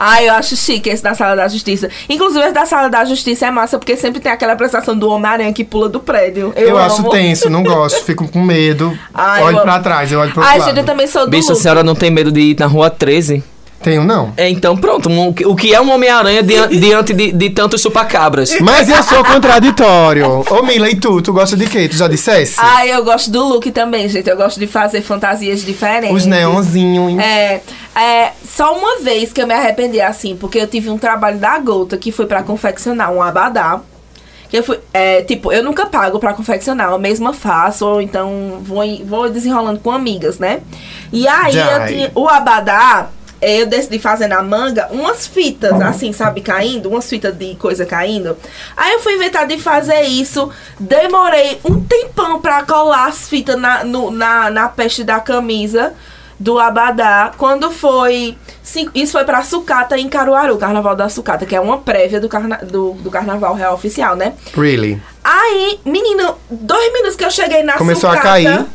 [0.01, 1.89] Ah, eu acho chique esse da Sala da Justiça.
[2.07, 5.51] Inclusive, esse da Sala da Justiça é massa, porque sempre tem aquela apresentação do Homem-Aranha
[5.51, 6.53] que pula do prédio.
[6.55, 8.97] Eu, Eu, acho tenso, não gosto, fico com medo.
[9.13, 10.67] Ai, olho eu pra trás, eu olho pro Ai, lado.
[10.69, 12.89] gente, eu também sou do Bicho, a senhora não tem medo de ir na rua
[12.89, 13.43] 13?
[13.81, 14.33] Tenho não.
[14.35, 15.09] É, então pronto.
[15.09, 18.59] um- o que é um Homem-Aranha diante, diante de, de tantos chupacabras?
[18.59, 20.43] Mas eu sou contraditório.
[20.49, 21.21] Ô Mila, e tu?
[21.21, 21.87] Tu gosta de quê?
[21.87, 22.55] Tu já dissesse?
[22.59, 24.29] Ai, eu gosto do look também, gente.
[24.29, 26.15] Eu gosto de fazer fantasias diferentes.
[26.15, 27.21] Os neonzinhos.
[27.23, 27.61] É,
[27.95, 31.57] é, só uma vez que eu me arrependi assim, porque eu tive um trabalho da
[31.59, 33.79] gota que foi pra confeccionar um abadá.
[34.49, 38.57] Que eu fui, é, tipo, eu nunca pago pra confeccionar, eu mesma faço, ou então
[38.63, 40.61] vou, vou desenrolando com amigas, né?
[41.13, 41.53] E aí
[41.87, 43.09] tinha, o abadá,
[43.41, 48.35] eu decidi fazer na manga umas fitas, assim, sabe, caindo, umas fitas de coisa caindo.
[48.75, 50.49] Aí eu fui inventar de fazer isso,
[50.79, 55.93] demorei um tempão pra colar as fitas na, no- na, na peste da camisa
[56.39, 58.37] do Abadá, quando foi.
[58.63, 62.29] cinco- isso foi pra Sucata em Caruaru, Carnaval da Sucata, que é uma prévia do,
[62.29, 64.33] carna, do, do Carnaval Real Oficial, né?
[64.55, 65.01] Really?
[65.21, 68.65] Aí, menino, dois minutos que eu cheguei na Começou a sucata, cair.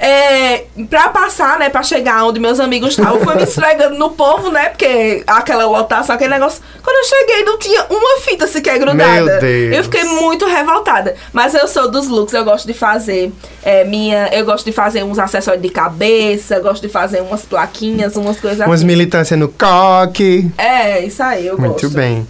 [0.00, 4.48] É, pra passar, né, pra chegar onde meus amigos estavam, fui me esfregando no povo,
[4.48, 6.62] né, porque aquela lotação, aquele negócio.
[6.84, 9.24] Quando eu cheguei, não tinha uma fita sequer grudada.
[9.24, 9.76] Meu Deus.
[9.76, 11.16] Eu fiquei muito revoltada.
[11.32, 13.32] Mas eu sou dos looks, eu gosto de fazer
[13.62, 14.28] é, minha.
[14.32, 18.64] Eu gosto de fazer uns acessórios de cabeça, gosto de fazer umas plaquinhas, umas coisas
[18.64, 18.86] Umas assim.
[18.86, 20.48] militâncias no coque.
[20.56, 21.90] É, isso aí, eu Muito gosto.
[21.90, 22.26] bem.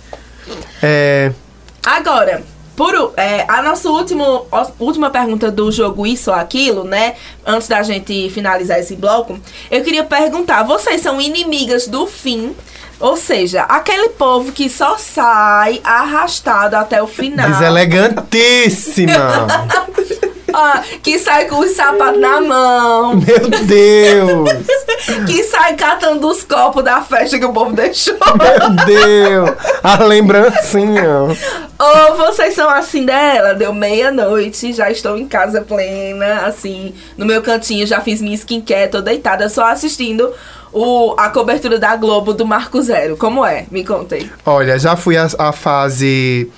[0.83, 1.33] É,
[1.85, 2.43] Agora,
[2.79, 4.47] por, é, a nossa último,
[4.79, 7.17] última pergunta do jogo Isso ou Aquilo, né?
[7.45, 9.37] Antes da gente finalizar esse bloco,
[9.69, 12.55] eu queria perguntar: vocês são inimigas do fim?
[13.01, 17.49] Ou seja, aquele povo que só sai arrastado até o final.
[17.49, 19.47] deselegantíssima.
[20.61, 23.15] Ah, que sai com os sapatos na mão.
[23.15, 24.49] Meu Deus.
[25.27, 28.17] que sai catando os copos da festa que o povo deixou.
[28.17, 29.51] Meu Deus.
[29.83, 31.05] A lembrancinha.
[31.79, 37.41] Ou vocês são assim dela, deu meia-noite, já estou em casa plena, assim, no meu
[37.41, 40.33] cantinho, já fiz minha skincare, tô deitada, só assistindo
[40.73, 43.17] o, a cobertura da Globo do Marco Zero.
[43.17, 43.67] Como é?
[43.71, 44.31] Me contem.
[44.45, 46.51] Olha, já fui a, a fase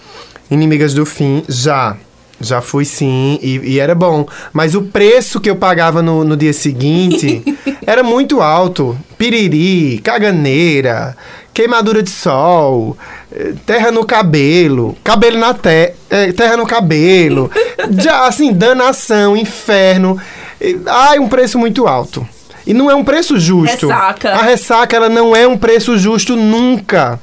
[0.51, 1.97] Inimigas do Fim, já.
[2.43, 4.27] Já fui sim, e, e era bom.
[4.51, 7.45] Mas o preço que eu pagava no, no dia seguinte
[7.87, 8.99] era muito alto.
[9.19, 11.15] Piriri, caganeira,
[11.53, 12.97] queimadura de sol,
[13.31, 17.51] eh, terra no cabelo, cabelo na te eh, terra no cabelo.
[17.99, 20.19] Já, assim, danação, inferno.
[20.59, 22.27] Eh, Ai, um preço muito alto.
[22.67, 23.89] E não é um preço justo.
[23.89, 24.33] Ressaca.
[24.33, 27.19] A ressaca, ela não é um preço justo nunca.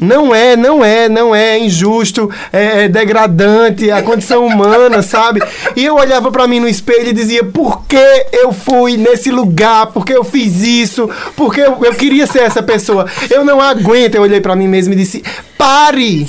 [0.00, 5.42] Não é, não é, não é, é injusto, é, degradante, a condição humana, sabe?
[5.74, 9.86] E eu olhava pra mim no espelho e dizia: por que eu fui nesse lugar?
[9.88, 11.10] Por que eu fiz isso?
[11.36, 13.06] Por que eu, eu queria ser essa pessoa?
[13.28, 14.14] Eu não aguento.
[14.14, 15.22] Eu olhei pra mim mesmo e disse:
[15.58, 16.28] pare!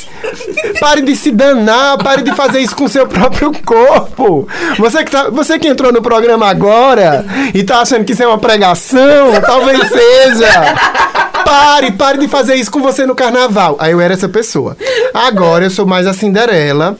[0.80, 4.48] Pare de se danar, pare de fazer isso com seu próprio corpo.
[4.78, 8.28] Você que, tá, você que entrou no programa agora e tá achando que isso é
[8.28, 11.31] uma pregação, talvez seja.
[11.52, 13.76] Pare, pare de fazer isso com você no carnaval.
[13.78, 14.78] Aí eu era essa pessoa.
[15.14, 16.98] Agora eu sou mais a Cinderela.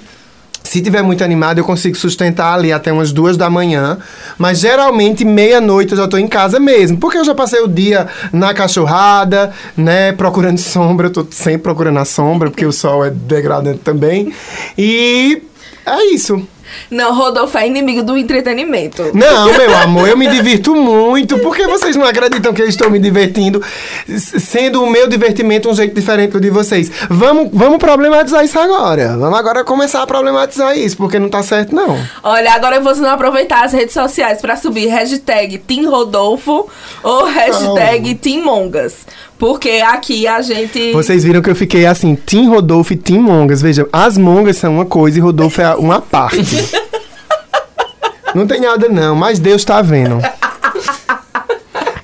[0.62, 3.98] Se tiver muito animado, eu consigo sustentar ali até umas duas da manhã.
[4.38, 6.98] Mas geralmente, meia-noite, eu já tô em casa mesmo.
[6.98, 10.12] Porque eu já passei o dia na cachorrada, né?
[10.12, 11.08] Procurando sombra.
[11.08, 14.34] Eu tô sempre procurando a sombra, porque o sol é degradante também.
[14.78, 15.44] E
[15.86, 16.46] é isso.
[16.90, 19.12] Não, Rodolfo é inimigo do entretenimento.
[19.14, 21.40] Não, meu amor, eu me divirto muito.
[21.40, 23.62] Por que vocês não acreditam que eu estou me divertindo,
[24.08, 26.92] sendo o meu divertimento um jeito diferente do de vocês?
[27.10, 29.18] Vamos, vamos problematizar isso agora.
[29.18, 31.98] Vamos agora começar a problematizar isso, porque não tá certo, não.
[32.24, 36.68] Olha, agora vocês vão aproveitar as redes sociais pra subir hashtag Team Rodolfo
[37.04, 39.06] ou hashtag Team Mongas.
[39.42, 40.92] Porque aqui a gente.
[40.94, 43.60] Vocês viram que eu fiquei assim, Tim Rodolfo e Tim Mongas.
[43.60, 46.70] Veja, as Mongas são uma coisa e Rodolfo é uma parte.
[48.36, 50.20] não tem nada não, mas Deus tá vendo.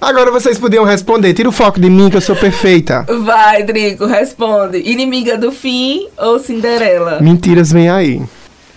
[0.01, 1.35] Agora vocês podiam responder.
[1.35, 3.05] Tira o foco de mim que eu sou perfeita.
[3.23, 4.79] Vai, Drico, responde.
[4.79, 7.19] Inimiga do fim ou Cinderela?
[7.21, 8.19] Mentiras vem aí.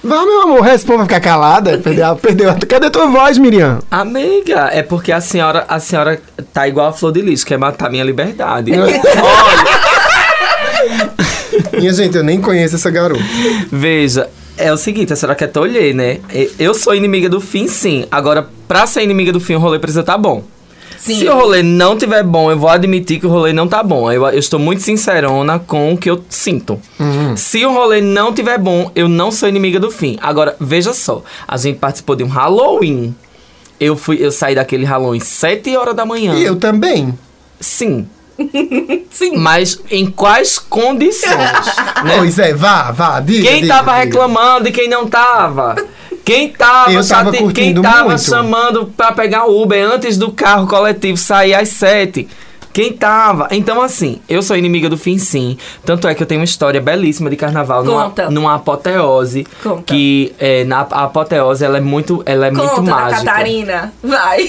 [0.03, 1.77] Vá, meu amor, responda, vai ficar calada.
[1.79, 2.55] Perdeu, perdeu.
[2.67, 3.81] Cadê tua voz, Miriam?
[3.91, 6.21] Amiga, é porque a senhora, a senhora
[6.53, 8.73] tá igual a flor de lixo, quer matar minha liberdade.
[11.79, 13.23] Minha gente, eu nem conheço essa garota.
[13.71, 16.19] Veja, é o seguinte, a senhora quer tolher, né?
[16.59, 18.07] Eu sou inimiga do fim, sim.
[18.11, 20.43] Agora, pra ser inimiga do fim, o rolê precisa tá bom.
[21.01, 21.19] Sim.
[21.19, 24.13] Se o rolê não tiver bom, eu vou admitir que o rolê não tá bom.
[24.13, 26.79] Eu, eu estou muito sincerona com o que eu sinto.
[27.37, 30.19] Se o rolê não tiver bom, eu não sou inimiga do fim.
[30.21, 31.23] Agora, veja só.
[31.49, 33.15] A gente participou de um Halloween.
[33.81, 36.35] Eu, fui, eu saí daquele Halloween 7 horas da manhã.
[36.35, 37.19] E eu também.
[37.59, 38.07] Sim.
[39.11, 39.37] Sim.
[39.39, 41.33] Mas em quais condições?
[42.05, 42.19] né?
[42.19, 43.49] Pois é, vá, vá, diga.
[43.49, 44.05] Quem diga, tava diga.
[44.05, 45.77] reclamando e quem não tava?
[46.25, 48.21] Quem tava, Eu tava chate- quem tava muito.
[48.23, 52.29] chamando pra pegar o Uber antes do carro coletivo sair às sete?
[52.73, 53.49] Quem tava?
[53.51, 55.59] Então, assim, eu sou inimiga do fim, sim.
[55.85, 58.31] Tanto é que eu tenho uma história belíssima de carnaval numa, Conta.
[58.31, 59.45] numa apoteose.
[59.61, 59.83] Conta.
[59.83, 63.25] Que é, na a apoteose ela é muito, ela é muito Conta da mágica.
[63.25, 63.93] Catarina.
[64.01, 64.47] Vai.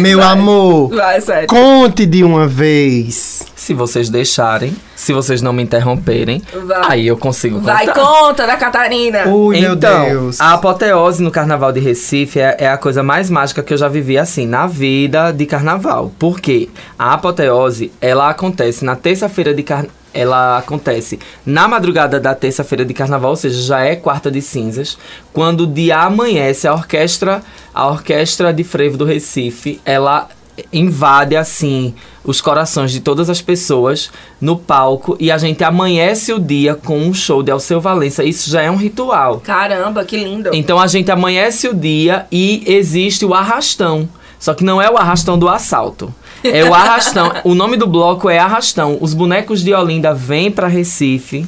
[0.00, 1.48] Meu amor, Vai, sério.
[1.48, 3.42] conte de uma vez.
[3.68, 6.90] Se vocês deixarem, se vocês não me interromperem, Vai.
[6.90, 8.00] aí eu consigo Vai, contar.
[8.00, 9.26] conta da Catarina.
[9.28, 10.40] Ui, meu então, Deus.
[10.40, 13.86] a apoteose no Carnaval de Recife é, é a coisa mais mágica que eu já
[13.86, 16.10] vivi, assim, na vida de carnaval.
[16.18, 16.70] Por quê?
[16.98, 19.92] A apoteose, ela acontece na terça-feira de carnaval.
[20.14, 24.96] Ela acontece na madrugada da terça-feira de carnaval, ou seja, já é quarta de cinzas,
[25.34, 27.42] quando o dia amanhece, a orquestra,
[27.74, 30.26] a orquestra de frevo do Recife, ela
[30.72, 31.94] invade assim
[32.24, 36.98] os corações de todas as pessoas no palco e a gente amanhece o dia com
[36.98, 38.22] um show de Alceu Valença.
[38.22, 39.40] Isso já é um ritual.
[39.40, 40.50] Caramba, que lindo.
[40.52, 44.08] Então a gente amanhece o dia e existe o arrastão.
[44.38, 46.14] Só que não é o arrastão do assalto.
[46.44, 47.32] É o arrastão.
[47.44, 48.96] o nome do bloco é Arrastão.
[49.00, 51.44] Os bonecos de Olinda vêm pra Recife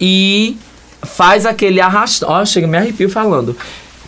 [0.00, 0.56] e
[1.02, 2.28] faz aquele arrastão.
[2.30, 3.56] Ó, chega, me arrepio falando.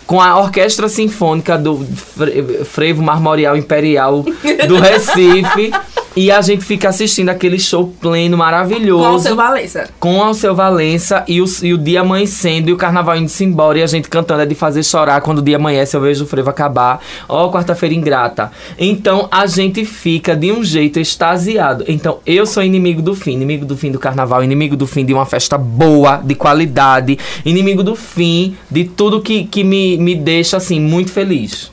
[0.06, 4.24] Com a Orquestra Sinfônica do Fre- Frevo Marmorial Imperial
[4.68, 5.72] do Recife.
[6.16, 9.88] E a gente fica assistindo aquele show pleno, maravilhoso Com o seu Valença.
[9.98, 13.82] com Alceu Valença e o, e o dia amanhecendo e o carnaval indo-se embora e
[13.82, 16.50] a gente cantando é de fazer chorar quando o dia amanhece eu vejo o frevo
[16.50, 17.00] acabar.
[17.28, 18.50] Ó, quarta-feira ingrata.
[18.78, 21.84] Então a gente fica de um jeito extasiado.
[21.88, 25.14] Então eu sou inimigo do fim, inimigo do fim do carnaval, inimigo do fim de
[25.14, 30.56] uma festa boa, de qualidade, inimigo do fim de tudo que, que me, me deixa
[30.56, 31.70] assim muito feliz.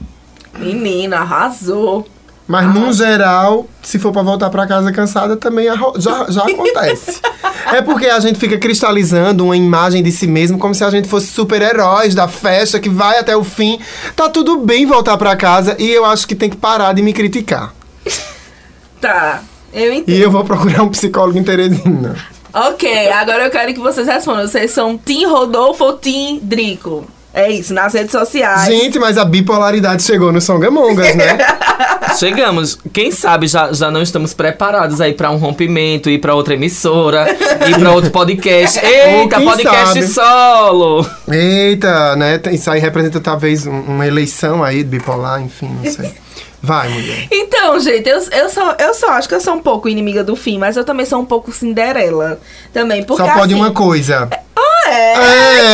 [0.57, 2.05] Menina, arrasou.
[2.49, 7.21] Mas, num geral, se for pra voltar pra casa cansada, também já, já acontece.
[7.71, 11.07] é porque a gente fica cristalizando uma imagem de si mesmo como se a gente
[11.07, 13.79] fosse super-heróis da festa que vai até o fim.
[14.15, 17.13] Tá tudo bem voltar pra casa e eu acho que tem que parar de me
[17.13, 17.71] criticar.
[18.99, 19.43] Tá.
[19.71, 20.13] Eu entendo.
[20.13, 22.17] E eu vou procurar um psicólogo em Teresina.
[22.53, 24.45] Ok, agora eu quero que vocês respondam.
[24.45, 27.07] Vocês são Tim Rodolfo ou Tim Drico?
[27.33, 28.65] É isso, nas redes sociais.
[28.65, 31.37] Gente, mas a bipolaridade chegou no Songamongas, né?
[32.17, 36.55] Chegamos, quem sabe já, já não estamos preparados aí pra um rompimento, ir pra outra
[36.55, 37.27] emissora,
[37.67, 38.79] ir pra outro podcast.
[38.83, 40.07] Eita, podcast sabe?
[40.07, 41.05] solo!
[41.31, 42.41] Eita, né?
[42.51, 46.11] Isso aí representa talvez um- uma eleição aí bipolar, enfim, não sei.
[46.61, 47.27] Vai, mulher.
[47.31, 50.35] Então, gente, eu, eu, só, eu só acho que eu sou um pouco inimiga do
[50.35, 52.39] fim, mas eu também sou um pouco Cinderela.
[52.73, 54.27] Também, porque Só pode assim, uma coisa.
[54.57, 55.13] Ah, é?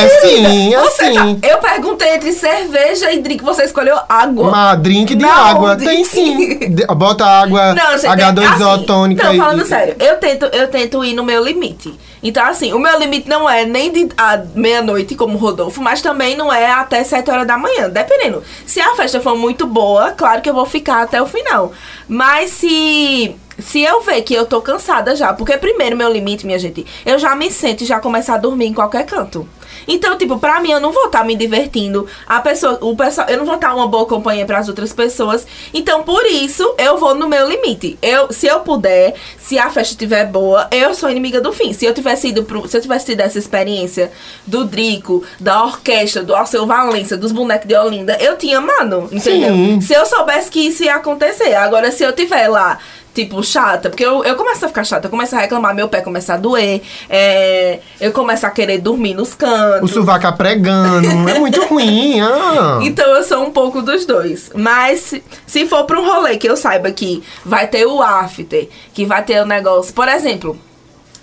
[0.06, 1.14] É, sim, assim.
[1.40, 4.48] tá- eu perguntei entre cerveja e drink, você escolheu água.
[4.50, 5.76] Uma drink de Não, água.
[5.76, 6.58] de- Tem sim.
[6.70, 10.68] De- Bota água, Não, gente, H2O assim, tônica Não, falando e- sério, eu tento, eu
[10.68, 11.94] tento ir no meu limite.
[12.28, 14.10] Então, assim, o meu limite não é nem de
[14.56, 18.44] meia-noite, como o Rodolfo, mas também não é até 7 horas da manhã, dependendo.
[18.66, 21.72] Se a festa for muito boa, claro que eu vou ficar até o final.
[22.10, 23.36] Mas se.
[23.60, 27.18] Se eu ver que eu tô cansada já, porque primeiro meu limite, minha gente, eu
[27.20, 29.48] já me sento e já começo a dormir em qualquer canto.
[29.88, 32.08] Então, tipo, pra mim, eu não vou estar me divertindo.
[32.28, 35.46] A pessoa, o pessoal, eu não vou estar uma boa companhia para as outras pessoas.
[35.74, 37.98] Então, por isso, eu vou no meu limite.
[38.02, 41.74] Eu, se eu puder, se a festa estiver boa, eu sou inimiga do fim.
[41.74, 44.12] Se eu tivesse ido pro, se eu tivesse tido essa experiência
[44.46, 49.54] do Drico, da orquestra, do Alceu Valença, dos bonecos de Olinda, eu tinha, mano, entendeu?
[49.54, 49.82] Sim.
[49.82, 51.54] Se eu soubesse que isso ia acontecer.
[51.56, 52.80] Agora, se eu tiver lá
[53.16, 56.02] tipo, chata, porque eu, eu começo a ficar chata, eu começo a reclamar, meu pé
[56.02, 59.92] começa a doer, é, eu começo a querer dormir nos O cantos.
[59.92, 61.08] sovaco pregando.
[61.30, 62.20] é muito ruim.
[62.20, 62.80] Ah.
[62.86, 64.52] Então eu sou um pouco dos dois.
[64.54, 68.68] Mas se, se for pra um rolê que eu saiba que vai ter o after,
[68.94, 69.94] que vai ter o negócio.
[69.94, 70.58] Por exemplo,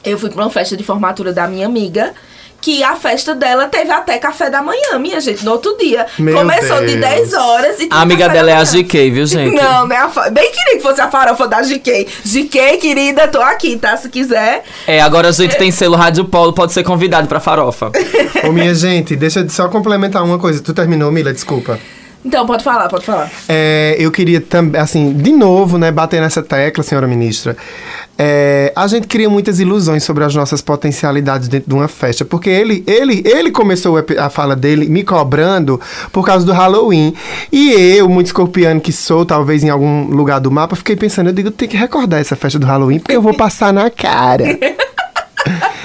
[0.02, 2.14] eu fui pra uma festa de formatura da minha amiga.
[2.62, 6.06] Que a festa dela teve até café da manhã, minha gente, no outro dia.
[6.18, 7.00] Meu Começou de Deus.
[7.00, 8.64] 10 horas e A amiga café dela da é a.
[8.64, 9.54] GK, viu, gente?
[9.54, 9.98] Não, né?
[10.32, 12.06] Bem queria que fosse a farofa da GK.
[12.24, 13.96] GK, querida, tô aqui, tá?
[13.96, 14.62] Se quiser.
[14.86, 17.90] É, agora a gente tem selo Rádio Polo, pode ser convidado pra farofa.
[18.44, 20.62] Ô, minha gente, deixa eu só complementar uma coisa.
[20.62, 21.32] Tu terminou, Mila?
[21.32, 21.80] Desculpa.
[22.24, 23.30] Então, pode falar, pode falar.
[23.48, 27.56] É, eu queria também, assim, de novo, né, bater nessa tecla, senhora ministra.
[28.16, 32.48] É, a gente cria muitas ilusões sobre as nossas potencialidades dentro de uma festa, porque
[32.48, 35.80] ele, ele, ele começou a, a fala dele me cobrando
[36.12, 37.12] por causa do Halloween.
[37.50, 41.32] E eu, muito escorpiano que sou, talvez em algum lugar do mapa, fiquei pensando, eu
[41.32, 44.44] digo, tem que recordar essa festa do Halloween, porque eu vou passar na cara.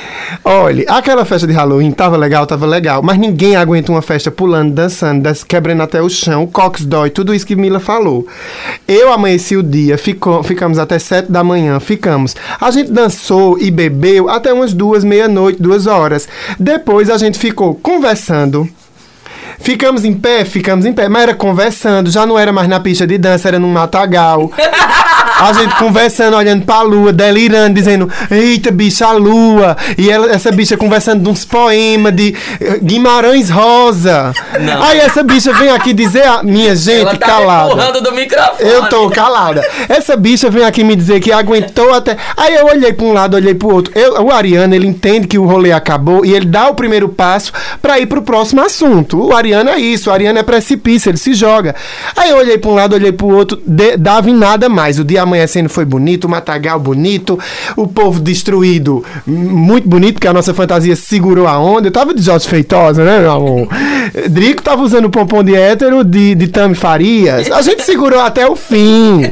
[0.50, 4.72] Olha, aquela festa de Halloween tava legal, tava legal, mas ninguém aguenta uma festa pulando,
[4.72, 8.26] dançando, quebrando até o chão, o cox dói, tudo isso que Mila falou.
[8.88, 12.34] Eu amanheci o dia, ficou, ficamos até sete da manhã, ficamos.
[12.62, 16.30] A gente dançou e bebeu até umas duas, meia-noite, duas horas.
[16.58, 18.70] Depois a gente ficou conversando.
[19.60, 23.06] Ficamos em pé, ficamos em pé, mas era conversando, já não era mais na pista
[23.08, 24.52] de dança, era num matagal.
[25.40, 29.78] A gente conversando, olhando pra lua, delirando, dizendo: Eita, bicha, a lua.
[29.96, 34.34] E ela, essa bicha conversando de uns poemas de eh, Guimarães Rosa.
[34.60, 34.82] Não.
[34.82, 38.02] Aí essa bicha vem aqui dizer: a Minha gente, Ela tá calada.
[38.02, 38.68] do microfone.
[38.68, 39.64] Eu tô calada.
[39.88, 42.18] Essa bicha vem aqui me dizer que aguentou até.
[42.36, 43.92] Aí eu olhei pra um lado, olhei pro outro.
[43.96, 47.54] Eu- o Ariano, ele entende que o rolê acabou e ele dá o primeiro passo
[47.80, 49.22] pra ir pro próximo assunto.
[49.24, 51.76] O Ariano é isso, o Ariano é precipício, ele se joga.
[52.16, 55.00] Aí eu olhei pra um lado, olhei pro outro, de- dava em nada mais.
[55.00, 57.40] O dia amanhecendo foi bonito, o matagal bonito,
[57.76, 61.88] o povo destruído, muito bonito, porque a nossa fantasia segurou a onda.
[61.88, 63.68] Eu tava de Jorge Feitosa, né, meu amor?
[64.30, 67.52] Drico tava usando o pompom de hétero de, de Tami Farias.
[67.52, 69.32] A gente segurou até o fim.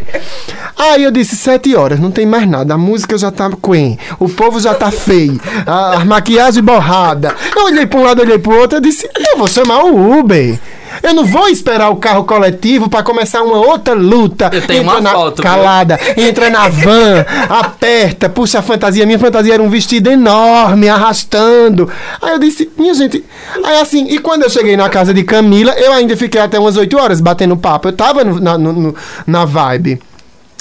[0.78, 2.74] Aí eu disse, sete horas, não tem mais nada.
[2.74, 3.98] A música já tá quen.
[4.20, 5.40] O povo já tá feio.
[5.66, 7.34] A, a maquiagem borrada.
[7.56, 8.78] Eu olhei pra um lado, olhei pro outro.
[8.78, 10.60] Eu disse, eu vou chamar o Uber.
[11.04, 14.50] Eu não vou esperar o carro coletivo pra começar uma outra luta.
[14.54, 15.42] Eu tenho Entra uma na, foto?
[15.42, 19.06] Calada, entra na van, aperta, puxa a fantasia.
[19.06, 21.90] Minha fantasia era um vestido enorme, arrastando.
[22.22, 23.24] Aí eu disse, minha gente.
[23.64, 26.78] Aí assim, e quando eu cheguei na casa de Camila, eu ainda fiquei até umas
[26.78, 27.90] 8 horas batendo papo.
[27.90, 28.96] Eu tava no- na, no-
[29.28, 30.00] na vibe.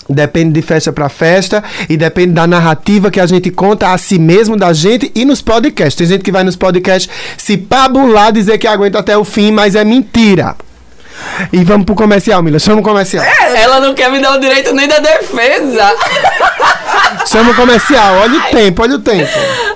[0.08, 4.18] Depende de festa pra festa e depende da narrativa que a gente conta a si
[4.18, 5.96] mesmo, da gente e nos podcasts.
[5.96, 9.74] Tem gente que vai nos podcasts se pabular, dizer que aguenta até o fim, mas
[9.74, 10.54] é mentira.
[11.52, 12.58] E vamos pro comercial, Mila.
[12.58, 13.24] Chama o comercial.
[13.54, 15.94] Ela não quer me dar o direito nem da defesa.
[17.26, 18.16] Chama o comercial.
[18.16, 19.30] Olha o tempo, olha o tempo.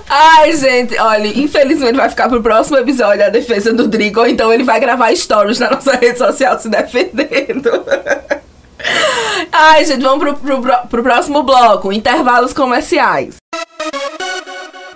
[0.08, 4.64] Ai, gente, olha, infelizmente vai ficar pro próximo episódio a defesa do Drigo, então ele
[4.64, 7.70] vai gravar stories na nossa rede social se defendendo.
[9.52, 13.36] Ai, gente, vamos pro, pro, pro- próximo bloco, intervalos comerciais.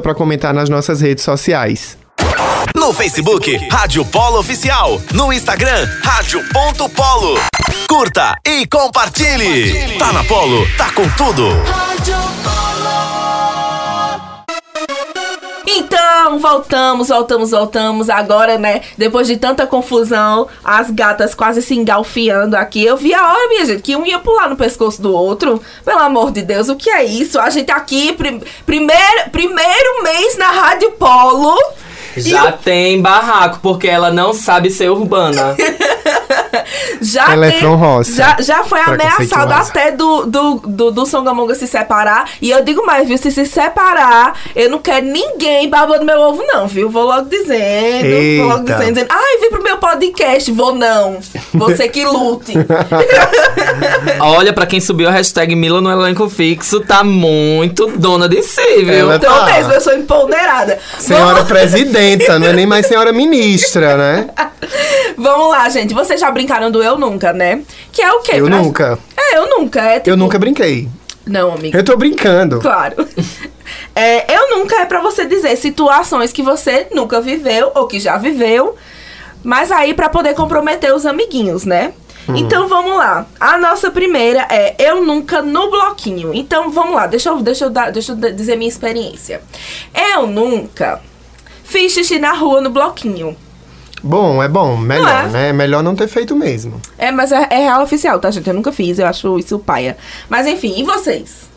[0.00, 1.96] pra comentar nas nossas redes sociais.
[2.74, 5.00] No Facebook, Rádio Polo Oficial.
[5.14, 7.38] No Instagram, Rádio.polo.
[7.88, 9.98] Curta e compartilhe.
[9.98, 11.48] Tá na Polo, tá com tudo.
[16.20, 18.10] Então, voltamos, voltamos, voltamos.
[18.10, 22.84] Agora, né, depois de tanta confusão, as gatas quase se engalfiando aqui.
[22.84, 25.62] Eu vi a hora, minha gente, que um ia pular no pescoço do outro.
[25.84, 27.38] Pelo amor de Deus, o que é isso?
[27.38, 31.56] A gente aqui, prim- primeiro, primeiro mês na Rádio Polo.
[32.20, 35.56] Já tem barraco, porque ela não sabe ser urbana.
[37.00, 38.12] Já Ela é tem- roça.
[38.12, 42.28] Já, já foi ameaçado até do, do, do, do Songamonga se separar.
[42.40, 43.16] E eu digo mais, viu?
[43.16, 46.90] Se se separar, eu não quero ninguém babando meu ovo, não, viu?
[46.90, 48.38] Vou logo dizendo.
[48.38, 48.74] Vou logo Eita.
[48.74, 50.50] dizendo, dizendo, ai, vem pro meu podcast.
[50.50, 51.18] Vou não.
[51.54, 52.54] Você que lute.
[54.20, 58.84] Olha, pra quem subiu a hashtag Mila no elenco fixo, tá muito dona de si,
[58.84, 58.94] viu?
[58.94, 59.44] Ela então tá.
[59.46, 60.78] mesmo, eu sou empoderada.
[60.98, 61.48] Senhora Vamos,
[62.16, 64.30] presidenta, não é nem mais senhora ministra, né?
[65.16, 65.94] vamos lá, gente.
[65.94, 67.62] Vocês já brincaram do Eu Nunca, né?
[67.92, 68.32] Que é o quê?
[68.36, 68.98] Eu Pra- nunca.
[69.16, 69.80] É, eu nunca.
[69.82, 70.10] É tipo...
[70.10, 70.88] Eu nunca brinquei.
[71.26, 71.78] Não, amiga.
[71.78, 72.58] Eu tô brincando.
[72.60, 73.06] Claro.
[73.94, 78.16] É, eu nunca é pra você dizer situações que você nunca viveu ou que já
[78.16, 78.76] viveu,
[79.42, 81.92] mas aí pra poder comprometer os amiguinhos, né?
[82.28, 83.26] Então vamos lá.
[83.40, 86.32] A nossa primeira é eu nunca no bloquinho.
[86.32, 89.40] Então vamos lá, deixa eu, deixa eu, dar, deixa eu dizer minha experiência.
[90.14, 91.00] Eu nunca
[91.68, 93.36] fiz xixi na rua no bloquinho.
[94.02, 95.28] Bom, é bom, melhor, é?
[95.28, 95.48] né?
[95.48, 96.80] É melhor não ter feito mesmo.
[96.96, 98.48] É, mas é, é real oficial, tá, gente?
[98.48, 99.96] Eu nunca fiz, eu acho isso paia.
[100.28, 101.48] Mas enfim, e vocês?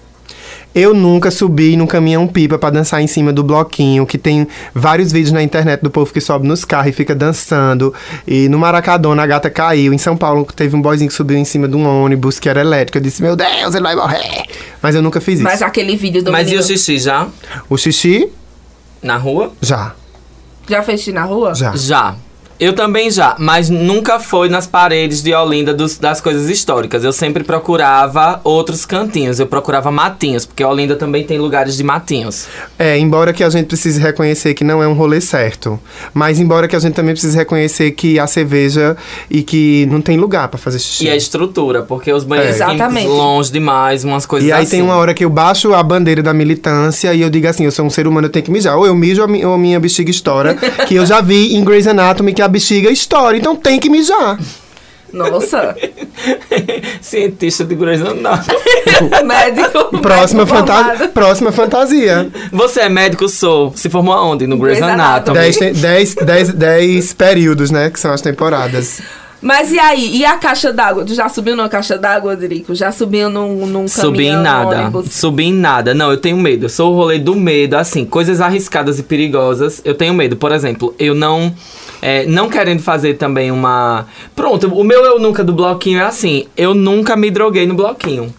[0.74, 5.12] Eu nunca subi no caminhão pipa pra dançar em cima do bloquinho, que tem vários
[5.12, 7.94] vídeos na internet do povo que sobe nos carros e fica dançando.
[8.26, 9.94] E no Maracadona a gata caiu.
[9.94, 12.62] Em São Paulo teve um boyzinho que subiu em cima de um ônibus que era
[12.62, 12.98] elétrico.
[12.98, 14.46] Eu disse, meu Deus, ele vai morrer.
[14.82, 15.44] Mas eu nunca fiz isso.
[15.44, 16.64] Mas aquele vídeo do Mas e menino...
[16.64, 17.28] o xixi já?
[17.70, 18.30] O xixi,
[19.04, 19.52] Na rua?
[19.62, 19.94] já.
[20.72, 21.54] Já fez xixi na rua?
[21.56, 21.74] Já.
[21.76, 22.16] Já.
[22.62, 27.04] Eu também já, mas nunca foi nas paredes de Olinda dos- das coisas históricas.
[27.04, 29.40] Eu sempre procurava outros cantinhos.
[29.40, 32.46] Eu procurava matinhos, porque Olinda também tem lugares de matinhos.
[32.78, 35.80] É, embora que a gente precise reconhecer que não é um rolê certo.
[36.14, 38.96] Mas embora que a gente também precise reconhecer que há cerveja
[39.28, 41.06] e que não tem lugar pra fazer xixi.
[41.06, 42.66] E a estrutura, porque os banheiros É.
[43.08, 44.72] longe demais, umas coisas E aí assim.
[44.78, 47.72] tem uma hora que eu baixo a bandeira da militância e eu digo assim, eu
[47.72, 48.78] sou um ser humano, eu tenho que mijar.
[48.78, 50.54] Ou eu mijo ou a mi- ou a minha bexiga estoura.
[50.88, 54.38] que eu já vi em Grey's Anatomy que a bexiga estoura, então tem que mijar.
[55.12, 55.76] Nossa.
[57.02, 58.58] Cientista de Grey's Anatomy.
[59.26, 59.98] médico.
[60.02, 61.10] Próxima, médico fanta formado.
[61.10, 62.30] próxima fantasia.
[62.52, 63.28] Você é médico?
[63.28, 63.74] Sou.
[63.76, 64.48] Se formou aonde?
[64.48, 65.38] No Grey's Anatomy.
[65.38, 67.90] Dez, te- dez, dez, dez períodos, né?
[67.90, 69.02] Que são as temporadas.
[69.42, 70.18] Mas e aí?
[70.18, 71.04] E a caixa d'água?
[71.04, 72.76] Tu já subiu numa caixa d'água, Dirico?
[72.76, 74.82] Já subiu num, num Subi em caminhão, nada.
[74.82, 75.12] ônibus?
[75.12, 75.96] Subi em nada.
[75.96, 76.66] Não, eu tenho medo.
[76.66, 77.76] Eu sou o rolê do medo.
[77.76, 80.36] Assim, coisas arriscadas e perigosas, eu tenho medo.
[80.36, 81.54] Por exemplo, eu não.
[82.02, 84.08] É, não querendo fazer também uma.
[84.36, 86.48] Pronto, o meu eu nunca do bloquinho é assim.
[86.58, 88.34] Eu nunca me droguei no bloquinho.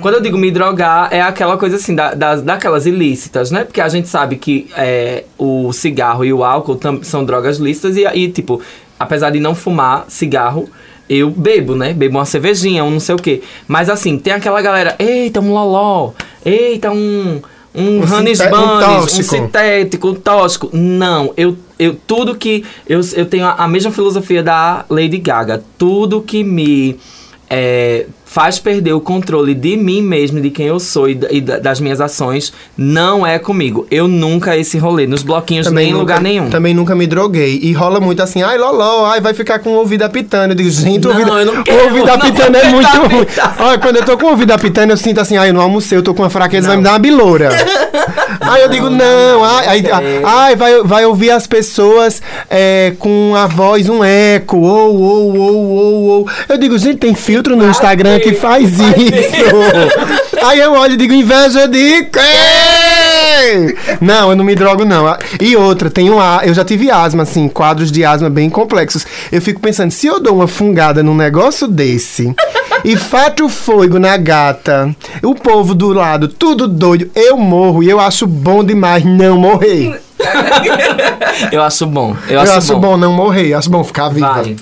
[0.00, 3.64] Quando eu digo me drogar, é aquela coisa assim, da, das, daquelas ilícitas, né?
[3.64, 8.04] Porque a gente sabe que é, o cigarro e o álcool são drogas lícitas e
[8.04, 8.60] aí, tipo,
[8.98, 10.68] apesar de não fumar cigarro,
[11.08, 11.92] eu bebo, né?
[11.92, 13.42] Bebo uma cervejinha, um não sei o quê.
[13.68, 16.12] Mas assim, tem aquela galera, eita, um loló,
[16.44, 17.40] eita, um.
[17.74, 20.70] Um, Um Hannes sinte- um sintético, um tóxico.
[20.72, 22.64] Não, eu, eu tudo que.
[22.88, 25.62] Eu, eu tenho a, a mesma filosofia da Lady Gaga.
[25.76, 26.96] Tudo que me
[27.50, 31.60] é, faz perder o controle de mim mesmo, de quem eu sou e, e da-
[31.60, 33.86] das minhas ações, não é comigo.
[33.92, 36.50] Eu nunca esse rolê, nos bloquinhos, nem em lugar nenhum.
[36.50, 37.60] Também nunca me droguei.
[37.62, 40.50] E rola muito assim, ai, loló, ai, vai ficar com o ouvido apitando.
[40.50, 42.88] Eu digo, gente, o Não, ouvido, eu não o quero, ouvido não apitando é muito
[42.98, 43.26] ruim.
[43.60, 45.96] Olha, quando eu tô com o ouvido apitando, eu sinto assim, ai, eu não almocei,
[45.96, 47.50] eu tô com uma fraqueza, vai me dar uma biloura.
[48.40, 49.84] Aí eu digo, não, ai, ai,
[50.24, 55.56] ai, vai, vai ouvir as pessoas é, com a voz, um eco, ou, ou, ou,
[55.56, 56.28] ou, ou.
[56.48, 59.54] Eu digo, gente, tem filtro no Instagram que faz isso.
[60.44, 63.74] Aí eu olho e digo, inveja de quem?
[64.00, 65.04] Não, eu não me drogo, não.
[65.40, 69.06] E outra, tenho a, eu já tive asma, assim, quadros de asma bem complexos.
[69.32, 72.34] Eu fico pensando, se eu dou uma fungada num negócio desse
[72.84, 77.98] e fato fogo na gata, o povo do lado, tudo doido, eu morro e eu
[77.98, 80.00] acho bom demais não morrer.
[81.50, 82.16] Eu acho bom.
[82.28, 82.80] Eu, Eu, acho, acho bom.
[82.80, 82.96] bom.
[82.96, 84.42] não morrer, acho bom ficar viva.
[84.42, 84.56] Vai.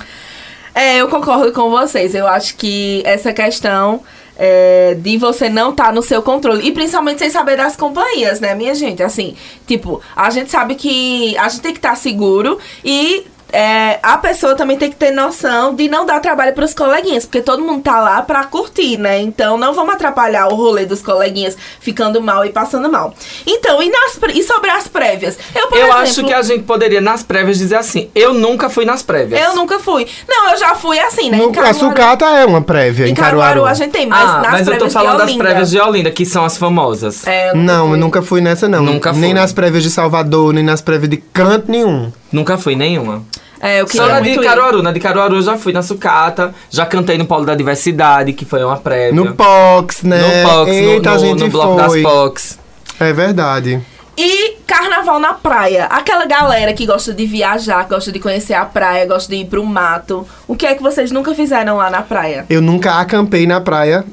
[0.75, 2.15] É, eu concordo com vocês.
[2.15, 4.01] Eu acho que essa questão
[4.37, 6.67] é, de você não estar no seu controle.
[6.67, 9.03] E principalmente sem saber das companhias, né, minha gente?
[9.03, 13.25] Assim, tipo, a gente sabe que a gente tem que estar seguro e.
[13.53, 17.41] é, a pessoa também tem que ter noção de não dar trabalho pros coleguinhas, porque
[17.43, 19.21] todo mundo tá lá pra curtir, né?
[19.21, 23.15] Então não vamos atrapalhar o rolê dos coleguinhas ficando mal e passando mal.
[23.47, 25.39] Então, e, nas, e sobre as prévias?
[25.55, 28.71] Eu, por eu exemplo, acho que a gente poderia, nas prévias, dizer assim: eu nunca
[28.71, 29.41] fui nas prévias.
[29.41, 30.07] eu nunca fui.
[30.29, 31.37] Não, eu já fui assim, né?
[31.37, 33.67] No, Em a Caruaru- sucata é uma prévia em, Em Caruaru Caruaru.
[33.71, 36.11] a gente tem, mas ah, nas mas eu tô prévias falando das prévias de Olinda,
[36.11, 37.27] que são as famosas.
[37.27, 37.95] É, eu Não, fui.
[37.97, 38.83] eu nunca fui nessa, não.
[38.83, 39.35] Nunca Nem fui.
[39.35, 42.11] nas prévias de Salvador, nem nas prévias de canto nenhum.
[42.33, 43.23] Nunca fui nenhuma.
[43.61, 44.41] É, eu Só queria na de ir.
[44.43, 44.83] Caruaru.
[44.83, 48.45] Na de Caruaru eu já fui na sucata, já cantei no Polo da Diversidade, que
[48.45, 49.13] foi uma prévia.
[49.13, 50.19] No POX, né?
[50.21, 52.03] No POX, no- Eita, no, a gente no bloco foi.
[52.03, 52.59] das POX.
[52.99, 53.81] É verdade.
[54.17, 55.85] E carnaval na praia.
[55.87, 59.65] Aquela galera que gosta de viajar, gosta de conhecer a praia, gosta de ir pro
[59.65, 60.27] mato.
[60.47, 62.45] O que é que vocês nunca fizeram lá na praia?
[62.51, 64.05] Eu nunca acampei na praia,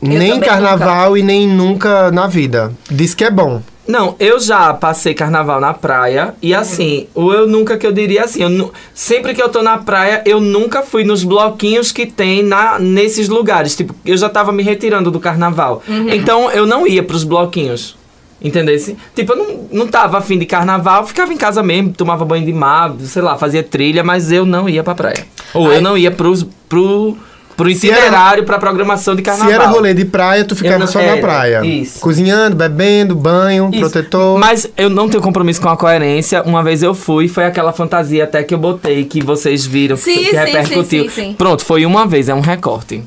[0.00, 2.72] nem em também carnaval e nem nunca na vida.
[2.90, 3.60] Diz que é bom.
[3.86, 8.24] Não, eu já passei carnaval na praia e assim, o eu nunca que eu diria
[8.24, 12.06] assim, eu nu- sempre que eu tô na praia, eu nunca fui nos bloquinhos que
[12.06, 13.76] tem na, nesses lugares.
[13.76, 15.82] Tipo, eu já tava me retirando do carnaval.
[16.10, 17.96] Então eu não ia pros bloquinhos.
[18.42, 18.96] Entendesse?
[19.14, 22.52] Tipo, eu não, não tava afim de carnaval, ficava em casa mesmo, tomava banho de
[22.52, 25.26] mar, sei lá, fazia trilha, mas eu não ia pra praia.
[25.54, 25.76] Ou Ai.
[25.78, 27.16] eu não ia pros, pro,
[27.56, 29.48] pro era- itinerário, pra programação de carnaval.
[29.48, 31.64] Se era rolê de praia, tu ficava não- só na era, praia.
[31.64, 32.00] isso.
[32.00, 33.80] Cozinhando, bebendo, banho, Isso.
[33.80, 34.38] protetor.
[34.38, 36.42] Mas eu não tenho compromisso com a coerência.
[36.42, 40.14] Uma vez eu fui, foi aquela fantasia até que eu botei, que vocês viram, Sim,
[40.18, 40.84] que sim, repercutiu.
[40.84, 41.34] sim, sim, sim.
[41.36, 43.02] Pronto, foi uma vez, é um recorte.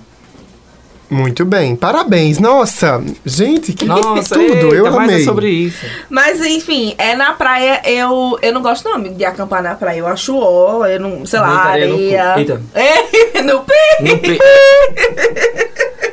[1.09, 2.37] Muito bem, parabéns.
[2.37, 5.21] Nossa, gente, que Nossa, tudo, eita, eu mas amei.
[5.21, 5.85] é sobre isso.
[6.09, 9.99] Mas enfim, é na praia, eu, eu não gosto não de acampar na praia.
[9.99, 12.39] Eu acho ó, eu não, sei lá, Muita areia no.
[12.39, 12.61] Eita.
[12.75, 13.97] É, no pé.
[14.01, 14.39] No pe-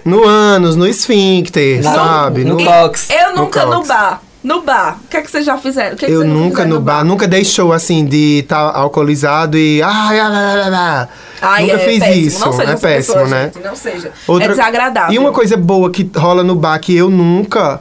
[0.05, 2.45] No ânus, no esfíncter, No- sabe?
[2.45, 3.09] no No- box.
[3.11, 3.89] Eu nunca no cox.
[3.89, 4.23] bar.
[4.45, 4.99] No bar.
[5.03, 5.95] O que é que vocês já fizeram?
[5.95, 8.59] O que é que Eu vocês nunca fizeram no bar, nunca deixou assim de estar
[8.59, 9.83] alcoolizado e.
[9.83, 11.09] Ai, ai, ai, ai, ai.
[11.41, 12.27] Ai, nunca é fiz péssimo.
[12.27, 12.41] isso.
[12.45, 13.51] Não seja é péssimo, pessoa, né?
[13.55, 14.13] gente, não seja.
[14.29, 15.15] Outra- É desagradável.
[15.15, 17.81] E uma coisa boa que rola no bar que eu nunca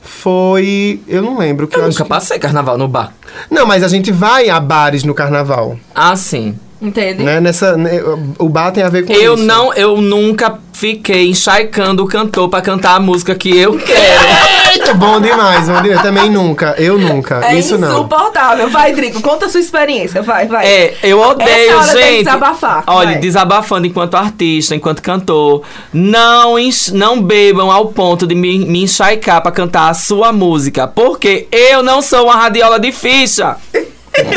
[0.00, 1.00] foi.
[1.06, 3.12] Eu não lembro que Eu eu acho nunca que- passei carnaval no bar.
[3.48, 5.78] Não, mas a gente vai a bares no carnaval.
[5.94, 6.58] Ah, sim.
[6.82, 7.22] Entende?
[7.22, 7.40] Né?
[7.40, 8.02] Nessa, né,
[8.40, 9.44] o bar tem a ver com Eu isso.
[9.44, 14.24] não, eu nunca fiquei enxaicando o cantor pra cantar a música que eu quero.
[14.72, 16.02] Eita, bom demais, bom demais.
[16.02, 17.40] Também nunca, eu nunca.
[17.44, 17.92] É isso não.
[17.92, 18.68] insuportável.
[18.68, 20.22] Vai, Drico, conta a sua experiência.
[20.22, 20.66] Vai, vai.
[20.66, 22.24] É, eu odeio, Essa hora tem que gente.
[22.24, 23.18] desabafar, Olha, vai.
[23.18, 25.62] desabafando enquanto artista, enquanto cantor.
[25.92, 26.56] Não,
[26.94, 30.88] não bebam ao ponto de me, me enxaicar pra cantar a sua música.
[30.88, 33.56] Porque eu não sou uma radiola de ficha.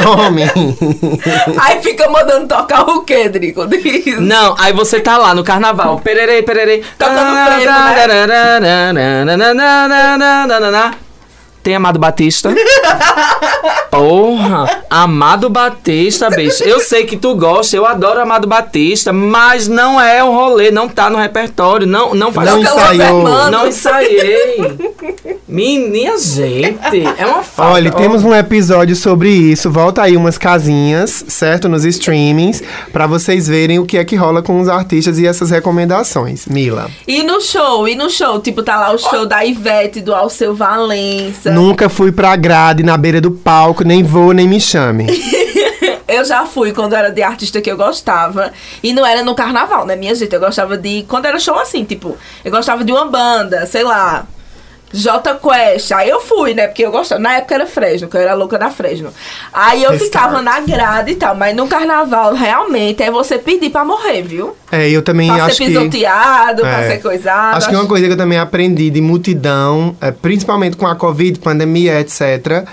[0.02, 0.44] Tome.
[1.60, 3.68] Aí fica mandando tocar o quê, Drico?
[3.68, 4.20] Diz.
[4.20, 6.00] Não, aí você tá lá no carnaval.
[6.00, 6.84] Pererei, pererei.
[6.98, 7.72] Tocando frevo,
[10.72, 10.96] né?
[11.66, 12.54] Tem Amado Batista?
[13.90, 14.84] Porra!
[14.88, 16.64] Amado Batista, bicho.
[16.64, 20.88] Eu sei que tu gosta, eu adoro Amado Batista, mas não é o rolê, não
[20.88, 23.50] tá no repertório, não, não faz Não ensaiou.
[23.50, 24.58] Não ensaiei.
[25.48, 27.74] Minha gente, é uma falta.
[27.74, 29.72] Olha, Ó, temos um episódio sobre isso.
[29.72, 31.70] Volta aí umas casinhas, certo?
[31.70, 32.62] Nos streamings,
[32.92, 36.46] pra vocês verem o que é que rola com os artistas e essas recomendações.
[36.46, 36.92] Mila.
[37.08, 40.54] E no show, e no show, tipo, tá lá o show da Ivete, do Alceu
[40.54, 41.55] Valença.
[41.56, 45.08] Nunca fui pra grade na beira do palco, nem vou, nem me chame.
[46.08, 48.54] Eu já fui quando era de artista que eu gostava.
[48.82, 50.34] E não era no carnaval, né, minha gente?
[50.34, 51.04] Eu gostava de.
[51.08, 54.26] Quando era show assim, tipo, eu gostava de uma banda, sei lá.
[54.94, 55.92] J Quest.
[55.92, 56.68] Aí eu fui, né?
[56.68, 57.20] Porque eu gostava.
[57.22, 59.12] Na época era Fresno, que eu era louca da Fresno.
[59.54, 60.12] Aí eu Restart.
[60.12, 61.36] ficava na grade e tal.
[61.36, 64.56] Mas no carnaval, realmente, é você pedir pra morrer, viu?
[64.72, 65.70] É, eu também Pra acho ser que.
[65.72, 66.92] pisoteado, pra É.
[66.92, 67.58] ser coisado.
[67.58, 71.40] Acho que uma coisa que eu também aprendi de multidão, é, principalmente com a Covid,
[71.40, 72.66] pandemia, etc.,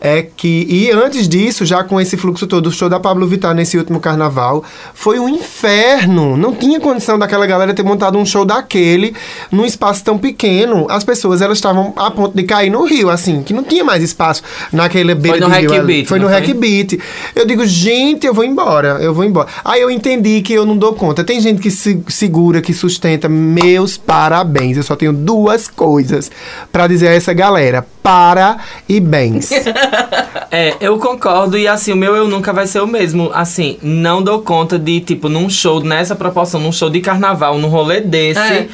[0.00, 0.66] é que.
[0.68, 4.00] E antes disso, já com esse fluxo todo, o show da Pablo Vittar nesse último
[4.00, 6.36] carnaval, foi um inferno.
[6.36, 9.14] Não tinha condição daquela galera ter montado um show daquele
[9.50, 10.86] num espaço tão pequeno.
[10.88, 14.02] As pessoas, elas estavam a ponto de cair no rio, assim, que não tinha mais
[14.02, 14.42] espaço
[14.72, 15.84] naquele beira no de Hack rio.
[15.84, 16.34] Beat, Foi no foi?
[16.34, 16.98] Hack Beat.
[17.34, 19.48] Eu digo, gente, eu vou embora, eu vou embora.
[19.64, 21.22] Aí eu entendi que eu não dou conta.
[21.22, 23.28] Tem gente que se segura, que sustenta.
[23.28, 24.76] Meus parabéns.
[24.76, 26.30] Eu só tenho duas coisas
[26.72, 29.50] pra dizer a essa galera: para e bens.
[30.52, 33.30] É, eu concordo e assim, o meu eu nunca vai ser o mesmo.
[33.32, 37.68] Assim, não dou conta de, tipo, num show nessa proporção, num show de carnaval, num
[37.68, 38.68] rolê desse, É.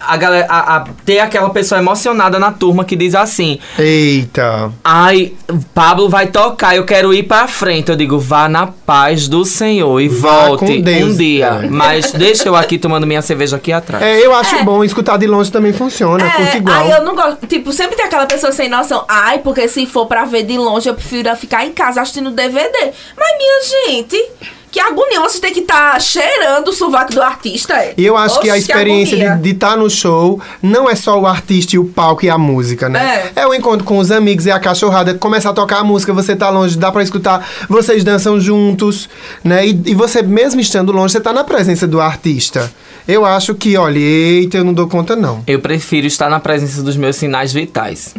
[0.00, 4.72] a galera, a- a- ter aquela pessoa emocionada na turma que diz assim: Eita.
[4.84, 5.32] Ai,
[5.74, 7.90] Pablo vai tocar, eu quero ir pra frente.
[7.90, 11.60] Eu digo, vá na paz do Senhor e Vá volte um dia.
[11.62, 11.68] É.
[11.68, 14.02] Mas deixa eu aqui tomando minha cerveja aqui atrás.
[14.02, 14.82] É, eu acho bom.
[14.82, 16.28] Escutar de longe também funciona.
[16.30, 16.82] curte igual.
[16.82, 17.46] aí eu não gosto.
[17.46, 19.04] Tipo, sempre tem aquela pessoa sem noção.
[19.08, 22.92] Ai, porque se for pra ver de longe, eu prefiro ficar em casa assistindo DVD.
[23.16, 23.56] Mas, minha
[23.86, 24.30] Gente,
[24.76, 25.20] que agonia.
[25.20, 27.74] Você tem que estar cheirando o sovaco do artista.
[27.74, 27.94] É.
[27.96, 29.42] E eu acho que a Oxe, experiência agonia.
[29.42, 32.86] de estar no show não é só o artista e o palco e a música,
[32.86, 33.30] né?
[33.34, 33.46] É.
[33.46, 36.50] o encontro com os amigos e a cachorrada, começar a tocar a música, você tá
[36.50, 39.08] longe, dá pra escutar, vocês dançam juntos,
[39.42, 39.66] né?
[39.66, 42.70] E, e você, mesmo estando longe, você tá na presença do artista.
[43.08, 45.42] Eu acho que, olha, eita, eu não dou conta, não.
[45.46, 48.14] Eu prefiro estar na presença dos meus sinais vitais.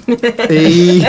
[0.49, 1.01] Ei,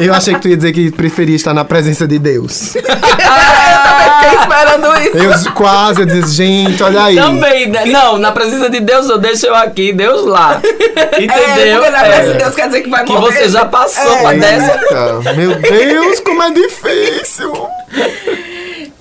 [0.00, 2.72] eu achei que tu ia dizer que preferia estar na presença de Deus.
[2.72, 5.46] Fiquei esperando isso.
[5.48, 7.14] Eu quase eu disse, gente, olha aí.
[7.16, 7.84] Também, né?
[7.86, 10.60] não, na presença de Deus eu deixo eu aqui, Deus lá.
[10.94, 11.76] É, Entendeu?
[11.80, 12.32] porque na presença É.
[12.32, 13.32] de Deus quer dizer que vai Que morrer.
[13.32, 14.80] você já passou pra dessa.
[15.36, 17.52] Meu Deus, como é difícil.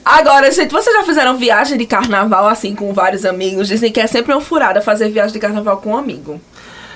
[0.03, 3.67] Agora, gente, vocês já fizeram viagem de carnaval assim com vários amigos?
[3.67, 6.41] Dizem que é sempre uma furada fazer viagem de carnaval com um amigo.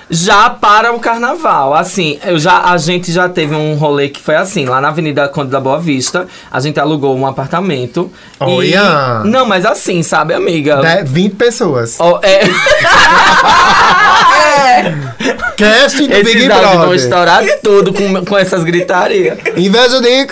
[0.08, 4.36] Já para o carnaval, assim, eu já, a gente já teve um rolê que foi
[4.36, 8.08] assim, lá na Avenida Conde da Boa Vista, a gente alugou um apartamento.
[8.38, 9.22] Olha!
[9.24, 10.76] E, não, mas assim, sabe, amiga?
[10.76, 11.96] De- 20 pessoas.
[11.98, 12.42] Ó, é,
[15.56, 16.96] Casting do esses Big áudios vão Brother.
[16.96, 19.38] estourar tudo com, com essas gritarias.
[19.56, 20.26] Inveja de...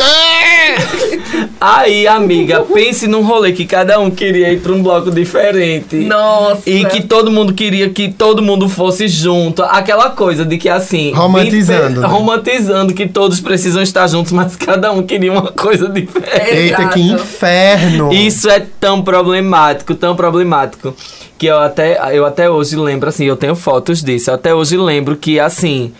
[1.64, 5.96] Aí, amiga, pense num rolê que cada um queria ir pra um bloco diferente.
[5.96, 6.68] Nossa.
[6.68, 9.62] E que todo mundo queria que todo mundo fosse junto.
[9.62, 11.12] Aquela coisa de que assim.
[11.12, 12.06] Romantizando, 20 pe- né?
[12.06, 16.50] Romantizando que todos precisam estar juntos, mas cada um queria uma coisa diferente.
[16.54, 17.22] Eita, que Exato.
[17.22, 18.12] inferno.
[18.12, 20.94] Isso é tão problemático, tão problemático.
[21.36, 24.30] Que eu até, eu até hoje lembro, assim, eu tenho fotos disso.
[24.30, 25.92] Eu até hoje lembro que, assim,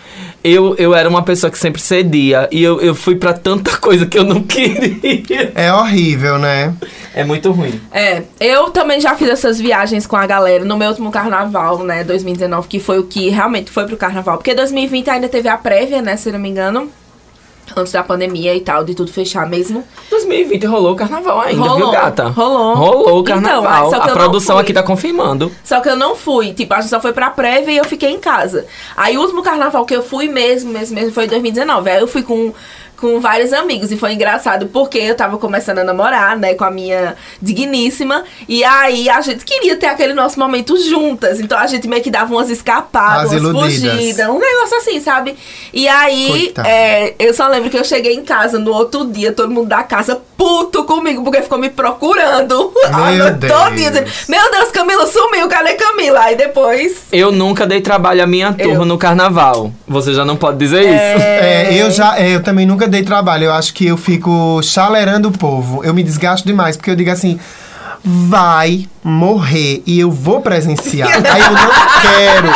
[0.51, 2.47] eu, eu era uma pessoa que sempre cedia.
[2.51, 5.51] E eu, eu fui pra tanta coisa que eu não queria.
[5.55, 6.73] É horrível, né?
[7.15, 7.81] É muito ruim.
[7.91, 12.03] É, eu também já fiz essas viagens com a galera no meu último carnaval, né,
[12.03, 14.37] 2019, que foi o que realmente foi pro carnaval.
[14.37, 16.91] Porque 2020 ainda teve a prévia, né, se não me engano.
[17.75, 19.83] Antes da pandemia e tal, de tudo fechar mesmo.
[20.09, 22.27] 2020 rolou o carnaval ainda, Rolou, viu, gata?
[22.29, 22.75] rolou.
[22.75, 23.89] Rolou o Então, carnaval.
[23.89, 25.51] que a produção aqui tá confirmando.
[25.63, 26.53] Só que eu não fui.
[26.53, 28.65] Tipo, a gente só foi pra prévia e eu fiquei em casa.
[28.95, 31.89] Aí o último carnaval que eu fui mesmo, mesmo, mesmo, foi em 2019.
[31.89, 32.53] Aí eu fui com,
[32.97, 33.91] com vários amigos.
[33.91, 38.23] E foi engraçado porque eu tava começando a namorar, né, com a minha digníssima.
[38.47, 41.39] E aí a gente queria ter aquele nosso momento juntas.
[41.39, 43.41] Então a gente meio que dava umas escapadas, As umas
[43.73, 43.91] iludidas.
[43.95, 44.27] fugidas.
[44.29, 45.35] Um negócio assim, sabe?
[45.73, 49.51] E aí, é, eu só lembro que eu cheguei em casa no outro dia, todo
[49.51, 52.73] mundo da casa puto comigo, porque ficou me procurando.
[53.15, 53.73] Meu Deus.
[53.75, 56.19] dizendo, Meu Deus, Camila sumiu, cadê Camila?
[56.21, 57.03] Aí depois.
[57.11, 58.85] Eu nunca dei trabalho à minha turma Eu.
[58.85, 59.71] no carnaval.
[59.87, 60.91] Você já não pode dizer isso.
[61.23, 63.45] É, eu já, é, eu também nunca dei trabalho.
[63.45, 65.83] Eu acho que eu fico chalerando o povo.
[65.83, 67.39] Eu me desgasto demais, porque eu digo assim,
[68.03, 71.09] vai morrer e eu vou presenciar.
[71.25, 71.71] Aí eu não
[72.01, 72.49] quero.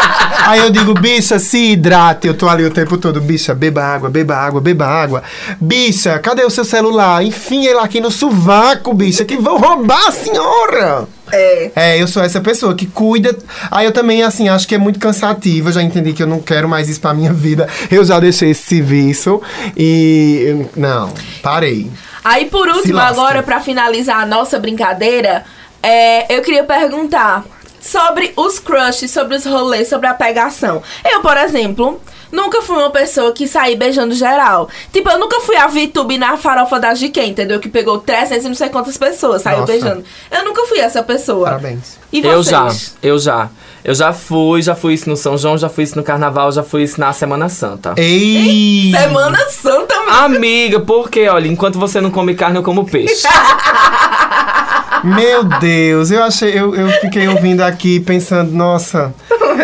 [0.46, 2.28] Aí eu digo, bicha, se hidrate.
[2.28, 5.24] Eu tô ali o tempo todo, bicha, beba água, beba água, beba água.
[5.60, 7.24] Bicha, cadê o seu celular?
[7.24, 11.08] Enfim, ele aqui no sovaco, bicha, que vão roubar a senhora.
[11.32, 11.72] É.
[11.76, 13.38] É, eu sou essa pessoa que cuida.
[13.72, 15.70] Aí eu também, assim, acho que é muito cansativo.
[15.70, 17.68] Eu já entendi que eu não quero mais isso pra minha vida.
[17.90, 19.42] Eu já deixei esse serviço
[19.76, 20.66] e.
[20.76, 21.90] Não, parei.
[22.24, 25.46] Aí, por último, agora, pra finalizar a nossa brincadeira,
[25.82, 27.46] é, eu queria perguntar
[27.82, 30.82] sobre os crushes, sobre os rolês, sobre a pegação.
[31.04, 32.02] Eu, por exemplo,
[32.32, 34.70] nunca fui uma pessoa que saí beijando geral.
[34.92, 37.60] Tipo, eu nunca fui a VTube na farofa da GQ, entendeu?
[37.60, 39.72] Que pegou 300 e não sei quantas pessoas, saiu Nossa.
[39.72, 40.04] beijando.
[40.32, 41.46] Eu nunca fui essa pessoa.
[41.46, 41.98] Parabéns.
[42.12, 42.48] E Eu vocês?
[42.50, 43.50] já, eu já.
[43.82, 46.62] Eu já fui, já fui isso no São João, já fui isso no Carnaval, já
[46.62, 47.94] fui isso na Semana Santa.
[47.96, 48.92] Ei!
[48.92, 50.14] Semana Santa, meu.
[50.16, 53.26] Amiga, porque, olha, enquanto você não come carne, eu como peixe.
[55.04, 59.14] Meu Deus, eu achei, eu, eu fiquei ouvindo aqui pensando, nossa,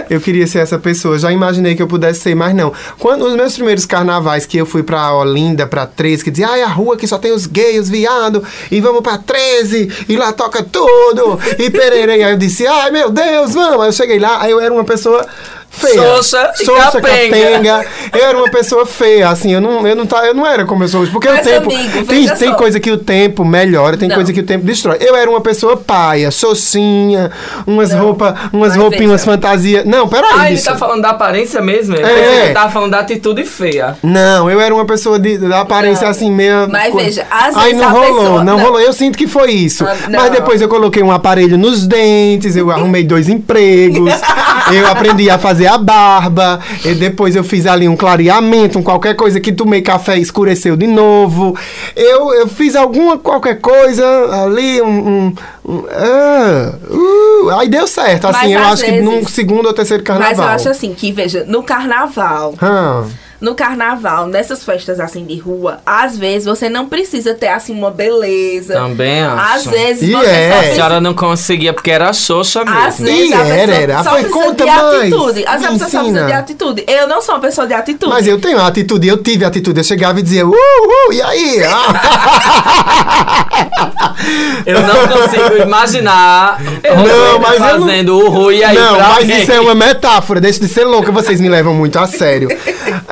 [0.09, 1.17] eu queria ser essa pessoa.
[1.19, 2.73] Já imaginei que eu pudesse ser, mas não.
[2.99, 6.61] Quando os meus primeiros carnavais que eu fui pra Olinda, pra 13, que dizia, ai,
[6.61, 8.41] a rua que só tem os gays, os viados,
[8.71, 12.23] e vamos pra 13, e lá toca tudo, e pererei.
[12.23, 13.81] Aí eu disse, ai, meu Deus, vamos.
[13.81, 15.25] Aí eu cheguei lá, aí eu era uma pessoa
[15.69, 16.01] feia.
[16.01, 17.01] Xoxa e capenga.
[17.01, 17.85] capenga.
[18.13, 20.83] Eu era uma pessoa feia, assim, eu não, eu não, tá, eu não era como
[20.83, 21.11] eu sou hoje.
[21.11, 21.71] Porque Mas, o tempo.
[21.73, 22.55] amigo, tem, tem só.
[22.55, 24.15] coisa que o tempo melhora, tem Não.
[24.15, 24.97] coisa que o tempo destrói.
[25.01, 27.31] Eu era uma pessoa paia, xoxinha,
[27.67, 29.85] umas roupas, umas Mas roupinhas, fantasias.
[29.85, 30.29] Não, peraí.
[30.37, 31.95] Ah, ele tá falando da aparência mesmo?
[31.95, 32.45] Eu É.
[32.45, 33.97] ele tava falando da atitude feia.
[34.01, 36.11] Não, eu era uma pessoa de, da aparência Não.
[36.11, 36.69] assim, meio.
[36.69, 38.63] Mas co- veja, às Aí não rolou, pessoa- não, não.
[38.63, 38.79] rolou.
[38.79, 39.85] Eu sinto que foi isso.
[39.85, 39.95] Ah.
[40.09, 44.11] Mas depois eu coloquei um aparelho nos dentes, eu arrumei dois empregos,
[44.73, 49.15] eu aprendi a fazer a barba, e depois eu fiz ali um clareamento, um qualquer
[49.15, 51.55] coisa que tomei café e escureceu de novo.
[51.95, 54.05] Eu, eu fiz alguma qualquer coisa
[54.43, 54.87] ali, um.
[54.87, 55.35] um-
[55.67, 58.27] um- ah, uh, aí deu certo.
[58.27, 60.29] Assim, Mas eu acho que vezes- num segundo ou terceiro carnaval.
[60.31, 63.03] Mas eu acho assim, que veja, no carnaval, Ah,
[63.41, 67.91] no carnaval, nessas festas assim de rua, às vezes você não precisa ter assim uma
[67.91, 68.73] beleza.
[68.73, 69.55] Também acho.
[69.69, 70.49] Às vezes E você é.
[70.49, 73.17] só A precisa senhora não conseguia porque era xoxa Às mesmo.
[73.17, 74.03] vezes a E era, pessoa era.
[74.03, 74.83] só Foi, precisa conta de mais.
[74.95, 75.45] atitude.
[75.47, 76.83] Às vezes a pessoa só precisa de atitude.
[76.87, 78.11] Eu não sou uma pessoa de atitude.
[78.13, 79.79] Mas eu tenho atitude, eu tive atitude.
[79.79, 81.63] Eu chegava e dizia, uh, uh, e aí?
[81.63, 83.45] Ah.
[84.65, 89.51] Eu não consigo imaginar Não, mas não- fazendo o Rui aí Não, pra mas isso
[89.51, 92.49] é uma metáfora, deixa de ser louca, vocês me levam muito a sério.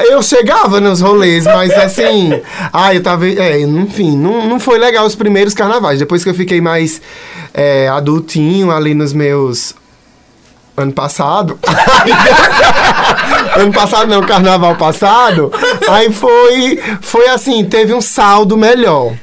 [0.09, 2.41] Eu chegava nos rolês, mas assim.
[2.72, 3.28] Ah, eu tava.
[3.28, 5.99] É, enfim, não, não foi legal os primeiros carnavais.
[5.99, 7.01] Depois que eu fiquei mais
[7.53, 9.76] é, adultinho ali nos meus.
[10.76, 11.59] Ano passado.
[13.55, 15.51] ano passado não, carnaval passado.
[15.88, 16.80] Aí foi.
[17.01, 19.14] Foi assim, teve um saldo melhor.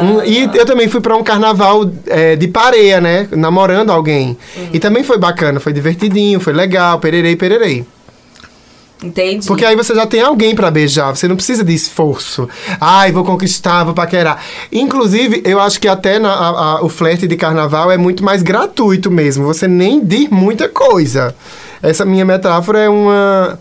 [0.00, 3.28] Um- e eu também fui pra um carnaval é, de pareia, né?
[3.32, 4.38] Namorando alguém.
[4.72, 7.84] E também foi bacana, foi divertidinho, foi legal, pererei, pererei.
[9.02, 9.46] Entendi.
[9.46, 12.48] Porque aí você já tem alguém pra beijar, você não precisa de esforço.
[12.80, 14.42] Ai, vou conquistar, vou paquerar.
[14.72, 18.42] Inclusive, eu acho que até na- a- a- o flerte de carnaval é muito mais
[18.42, 19.44] gratuito mesmo.
[19.46, 21.34] Você nem diz muita coisa.
[21.80, 23.58] Essa minha metáfora é uma.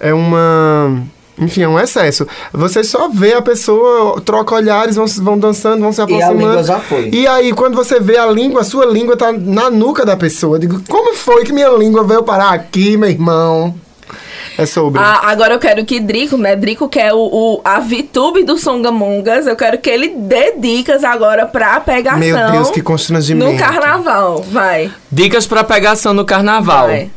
[0.00, 1.00] É uma.
[1.38, 2.26] Enfim, é um excesso.
[2.52, 6.04] Você só vê a pessoa, troca olhares, vão, se- vão dançando, vão se E a
[6.04, 6.38] aproximando.
[6.40, 7.08] língua já foi.
[7.12, 10.56] E aí, quando você vê a língua, a sua língua tá na nuca da pessoa.
[10.56, 13.74] Eu digo, como foi que minha língua veio parar aqui, meu irmão?
[14.58, 15.00] É sobre.
[15.00, 16.54] Ah, agora eu quero que Drico, né?
[16.56, 21.04] Drico que é o, o- a VTube do Songamongas, eu quero que ele dê dicas
[21.04, 22.18] agora pra pegação.
[22.18, 23.52] Meu Deus, que constrangimento.
[23.52, 24.90] No carnaval, vai.
[25.10, 26.88] Dicas pra pegação no carnaval.
[26.88, 27.10] Vai.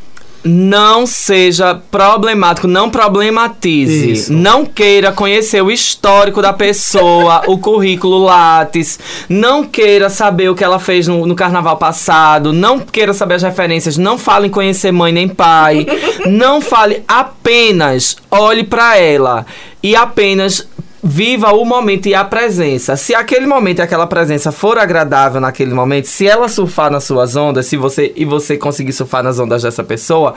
[0.45, 4.11] Não seja problemático, não problematize.
[4.11, 4.33] Isso.
[4.33, 8.99] Não queira conhecer o histórico da pessoa, o currículo Lattes.
[9.27, 12.53] Não queira saber o que ela fez no, no carnaval passado.
[12.53, 13.97] Não queira saber as referências.
[13.97, 15.87] Não fale em conhecer mãe nem pai.
[16.29, 19.45] não fale apenas, olhe pra ela
[19.81, 20.67] e apenas
[21.07, 22.97] Viva o momento e a presença.
[22.97, 27.35] Se aquele momento e aquela presença for agradável naquele momento, se ela surfar nas suas
[27.35, 30.33] ondas, se você e você conseguir surfar nas ondas dessa pessoa,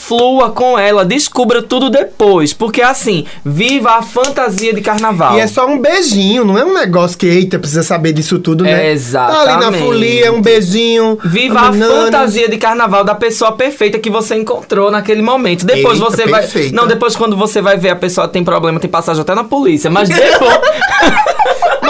[0.00, 5.36] flua com ela, descubra tudo depois, porque assim, viva a fantasia de carnaval.
[5.36, 8.64] E é só um beijinho, não é um negócio que, eita, precisa saber disso tudo,
[8.64, 8.90] né?
[8.90, 9.44] Exatamente.
[9.44, 11.18] Tá ali na folia, um beijinho.
[11.24, 15.66] Viva a fantasia de carnaval da pessoa perfeita que você encontrou naquele momento.
[15.66, 16.40] Depois Eita, você vai.
[16.40, 16.74] perfeita.
[16.74, 19.90] Não, depois quando você vai ver a pessoa tem problema, tem passagem até na polícia.
[19.90, 20.60] Mas depois.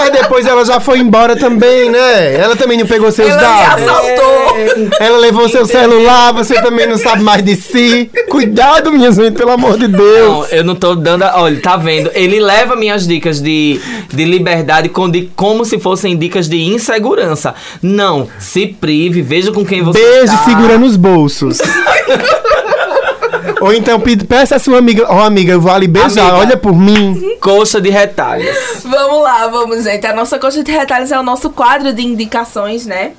[0.01, 2.34] Mas depois ela já foi embora também, né?
[2.36, 3.84] Ela também não pegou seus Ela me dados.
[3.88, 4.57] assaltou.
[4.98, 8.11] Ela levou seu celular, você também não sabe mais de si.
[8.28, 10.28] Cuidado, minhas mães, pelo amor de Deus.
[10.28, 11.22] Não, eu não tô dando.
[11.24, 12.11] a- Olha, tá vendo?
[12.14, 13.80] Ele leva minhas dicas de,
[14.12, 17.55] de liberdade com como se fossem dicas de insegurança.
[17.82, 20.44] Não, se prive, veja com quem você Beijo tá.
[20.44, 21.59] segurando os bolsos.
[23.61, 26.36] Ou então peça a sua amiga, ó amiga, eu vou ali beijar, Amiga.
[26.36, 27.36] olha por mim.
[27.40, 28.57] Coxa de retalhos.
[28.84, 30.07] Vamos lá, vamos, gente.
[30.07, 33.12] A nossa coxa de retalhos é o nosso quadro de indicações, né?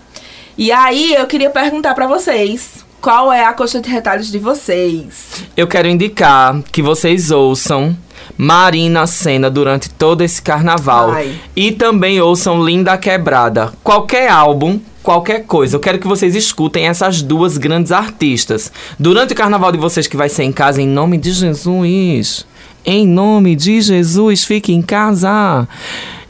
[0.58, 2.86] E aí eu queria perguntar pra vocês.
[3.02, 5.44] Qual é a coxa de retalhos de vocês?
[5.58, 7.98] Eu quero indicar que vocês ouçam
[8.38, 11.12] Marina Senna durante todo esse carnaval.
[11.12, 11.36] Ai.
[11.56, 13.74] E também ouçam Linda Quebrada.
[13.84, 15.76] Qualquer álbum, qualquer coisa.
[15.76, 18.72] Eu quero que vocês escutem essas duas grandes artistas.
[19.00, 22.46] Durante o carnaval de vocês que vai ser em casa, em nome de Jesus.
[22.84, 25.68] Em nome de Jesus, fique em casa.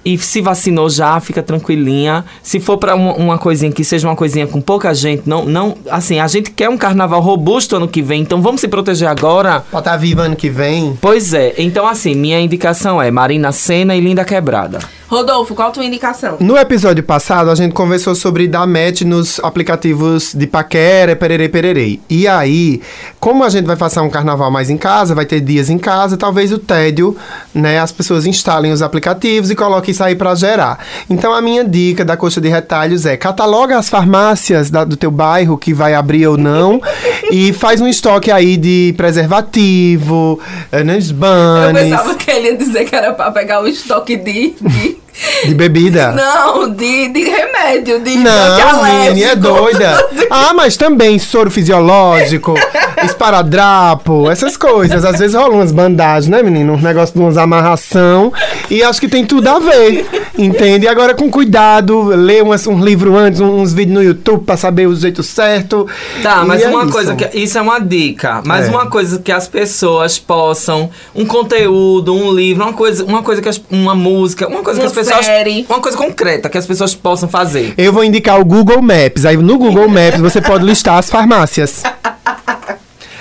[0.03, 2.25] E se vacinou já, fica tranquilinha.
[2.41, 5.77] Se for pra uma, uma coisinha que seja uma coisinha com pouca gente, não, não,
[5.89, 9.63] assim, a gente quer um carnaval robusto ano que vem, então vamos se proteger agora.
[9.69, 10.97] Pra estar viva ano que vem.
[10.99, 14.79] Pois é, então assim, minha indicação é Marina Senna e Linda Quebrada.
[15.11, 16.37] Rodolfo, qual a tua indicação?
[16.39, 21.99] No episódio passado, a gente conversou sobre dar match nos aplicativos de paquera, pererei, pererei.
[22.09, 22.81] E aí,
[23.19, 26.15] como a gente vai passar um carnaval mais em casa, vai ter dias em casa,
[26.15, 27.17] talvez o tédio,
[27.53, 30.79] né, as pessoas instalem os aplicativos e coloquem isso aí pra gerar.
[31.09, 35.11] Então, a minha dica da coxa de retalhos é cataloga as farmácias da- do teu
[35.11, 36.79] bairro que vai abrir ou não
[37.29, 40.39] e faz um estoque aí de preservativo,
[40.71, 44.15] eh, né, Eu banes, pensava que ele ia dizer que era pra pegar o estoque
[44.15, 44.55] de.
[44.61, 45.00] de-
[45.45, 46.11] de bebida.
[46.11, 50.09] não, de, de remédio, de Não, Nini, é doida.
[50.29, 52.53] Ah, mas também soro fisiológico,
[53.03, 55.03] esparadrapo, essas coisas.
[55.05, 56.73] Às vezes rolam umas bandagens, né, menino?
[56.73, 58.31] Um negócio de umas amarração.
[58.69, 60.05] E acho que tem tudo a ver.
[60.37, 60.87] Entende?
[60.87, 64.95] Agora com cuidado, lê umas, um livro antes, uns vídeos no YouTube pra saber o
[64.95, 65.87] jeito certo.
[66.23, 66.91] Tá, mas é uma isso.
[66.91, 67.37] coisa que.
[67.37, 68.41] Isso é uma dica.
[68.45, 68.69] Mas É.
[68.69, 70.89] uma coisa que as pessoas possam.
[71.13, 74.85] Um conteúdo, um livro, uma coisa, uma coisa que as, uma música, uma coisa que
[74.85, 75.00] as pessoas.
[75.03, 75.65] Série.
[75.69, 77.73] Uma coisa concreta que as pessoas possam fazer.
[77.77, 79.25] Eu vou indicar o Google Maps.
[79.25, 81.83] Aí no Google Maps você pode listar as farmácias.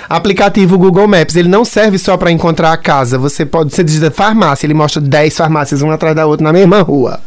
[0.09, 3.17] aplicativo Google Maps, ele não serve só pra encontrar a casa.
[3.17, 6.81] Você pode, você digita farmácia, ele mostra 10 farmácias, uma atrás da outra, na mesma
[6.81, 7.19] rua.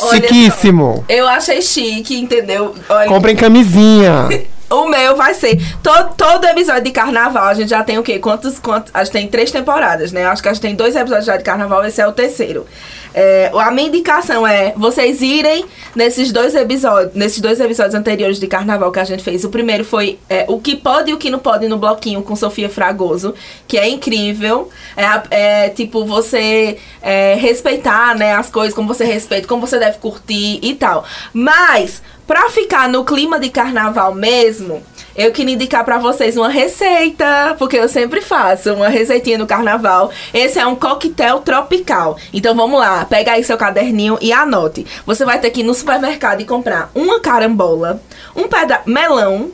[0.00, 1.04] Olha Chiquíssimo.
[1.08, 2.74] Eu achei chique, entendeu?
[2.88, 4.28] Olha, Comprem camisinha.
[4.70, 5.58] O meu vai ser.
[5.82, 8.18] Todo, todo episódio de carnaval, a gente já tem o quê?
[8.18, 8.90] Quantos, quantos?
[8.94, 10.26] A gente tem três temporadas, né?
[10.26, 12.66] Acho que a gente tem dois episódios já de carnaval, esse é o terceiro.
[13.14, 15.64] É, a minha indicação é vocês irem
[15.94, 19.42] nesses dois episódios, nesses dois episódios anteriores de carnaval que a gente fez.
[19.44, 22.36] O primeiro foi é, o que pode e o que não pode no bloquinho com
[22.36, 23.34] Sofia Fragoso,
[23.66, 24.68] que é incrível.
[24.96, 29.98] É, é, tipo, você é, respeitar, né, as coisas, como você respeita, como você deve
[29.98, 31.04] curtir e tal.
[31.32, 34.82] Mas, pra ficar no clima de carnaval mesmo,
[35.16, 40.12] eu queria indicar pra vocês uma receita, porque eu sempre faço uma receitinha no carnaval.
[40.32, 42.18] Esse é um coquetel tropical.
[42.32, 44.86] Então vamos lá, pega aí seu caderninho e anote.
[45.06, 48.00] Você vai ter que ir no supermercado e comprar uma carambola,
[48.36, 49.50] um pedaço melão,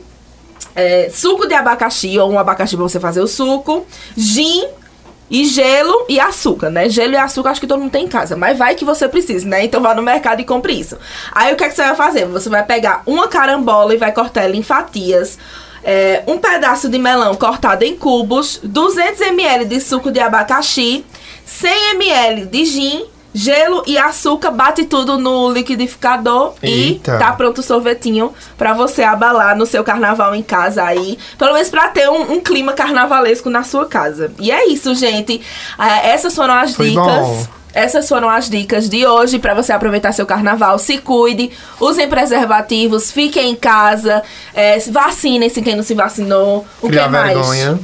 [0.75, 3.85] é, suco de abacaxi ou um abacaxi pra você fazer o suco,
[4.17, 4.67] gin
[5.29, 6.87] e gelo e açúcar, né?
[6.89, 9.47] Gelo e açúcar acho que todo mundo tem em casa, mas vai que você precisa,
[9.47, 9.65] né?
[9.65, 10.97] Então vá no mercado e compre isso.
[11.31, 12.25] Aí o que, é que você vai fazer?
[12.25, 15.37] Você vai pegar uma carambola e vai cortar ela em fatias.
[15.85, 21.05] é, um pedaço de melão cortado em cubos, 200 ml de suco de abacaxi,
[21.45, 23.05] 100 ml de gin,
[23.37, 27.15] gelo e açúcar, bate tudo no liquidificador Eita.
[27.15, 31.19] e tá pronto o sorvetinho pra você abalar no seu carnaval em casa aí.
[31.37, 34.31] Pelo menos pra ter um, um clima carnavalesco na sua casa.
[34.39, 35.41] E é isso, gente.
[35.77, 37.05] Ah, essas foram as Foi dicas.
[37.05, 37.47] bom.
[37.73, 40.79] Essas foram as dicas de hoje pra você aproveitar seu carnaval.
[40.79, 44.23] Se cuide, usem preservativos, fiquem em casa,
[44.53, 46.65] é, se vacinem-se quem não se vacinou.
[46.81, 47.33] O Criar que mais?
[47.35, 47.79] vergonha.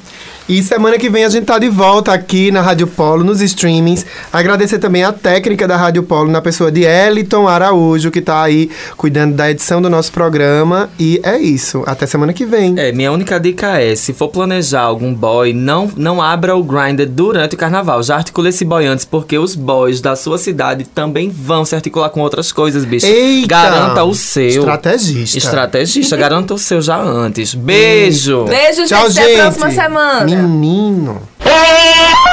[0.51, 4.05] E semana que vem a gente tá de volta aqui na Rádio Polo, nos streamings.
[4.33, 8.69] Agradecer também a técnica da Rádio Polo, na pessoa de Eliton Araújo, que tá aí
[8.97, 10.89] cuidando da edição do nosso programa.
[10.99, 11.83] E é isso.
[11.85, 12.77] Até semana que vem.
[12.77, 17.07] É, minha única dica é, se for planejar algum boy, não, não abra o grinder
[17.07, 18.03] durante o carnaval.
[18.03, 22.09] Já articule esse boy antes, porque os boys da sua cidade também vão se articular
[22.09, 23.05] com outras coisas, bicho.
[23.05, 23.47] Eita!
[23.47, 24.47] Garanta o seu.
[24.49, 25.37] Estrategista.
[25.37, 27.53] Estrategista, garanta o seu já antes.
[27.53, 28.43] Beijo!
[28.43, 29.19] Beijo, Tchau, gente.
[29.19, 29.39] Até gente.
[29.39, 30.40] a próxima semana.
[30.41, 31.27] Menino.
[31.43, 32.30] Hey!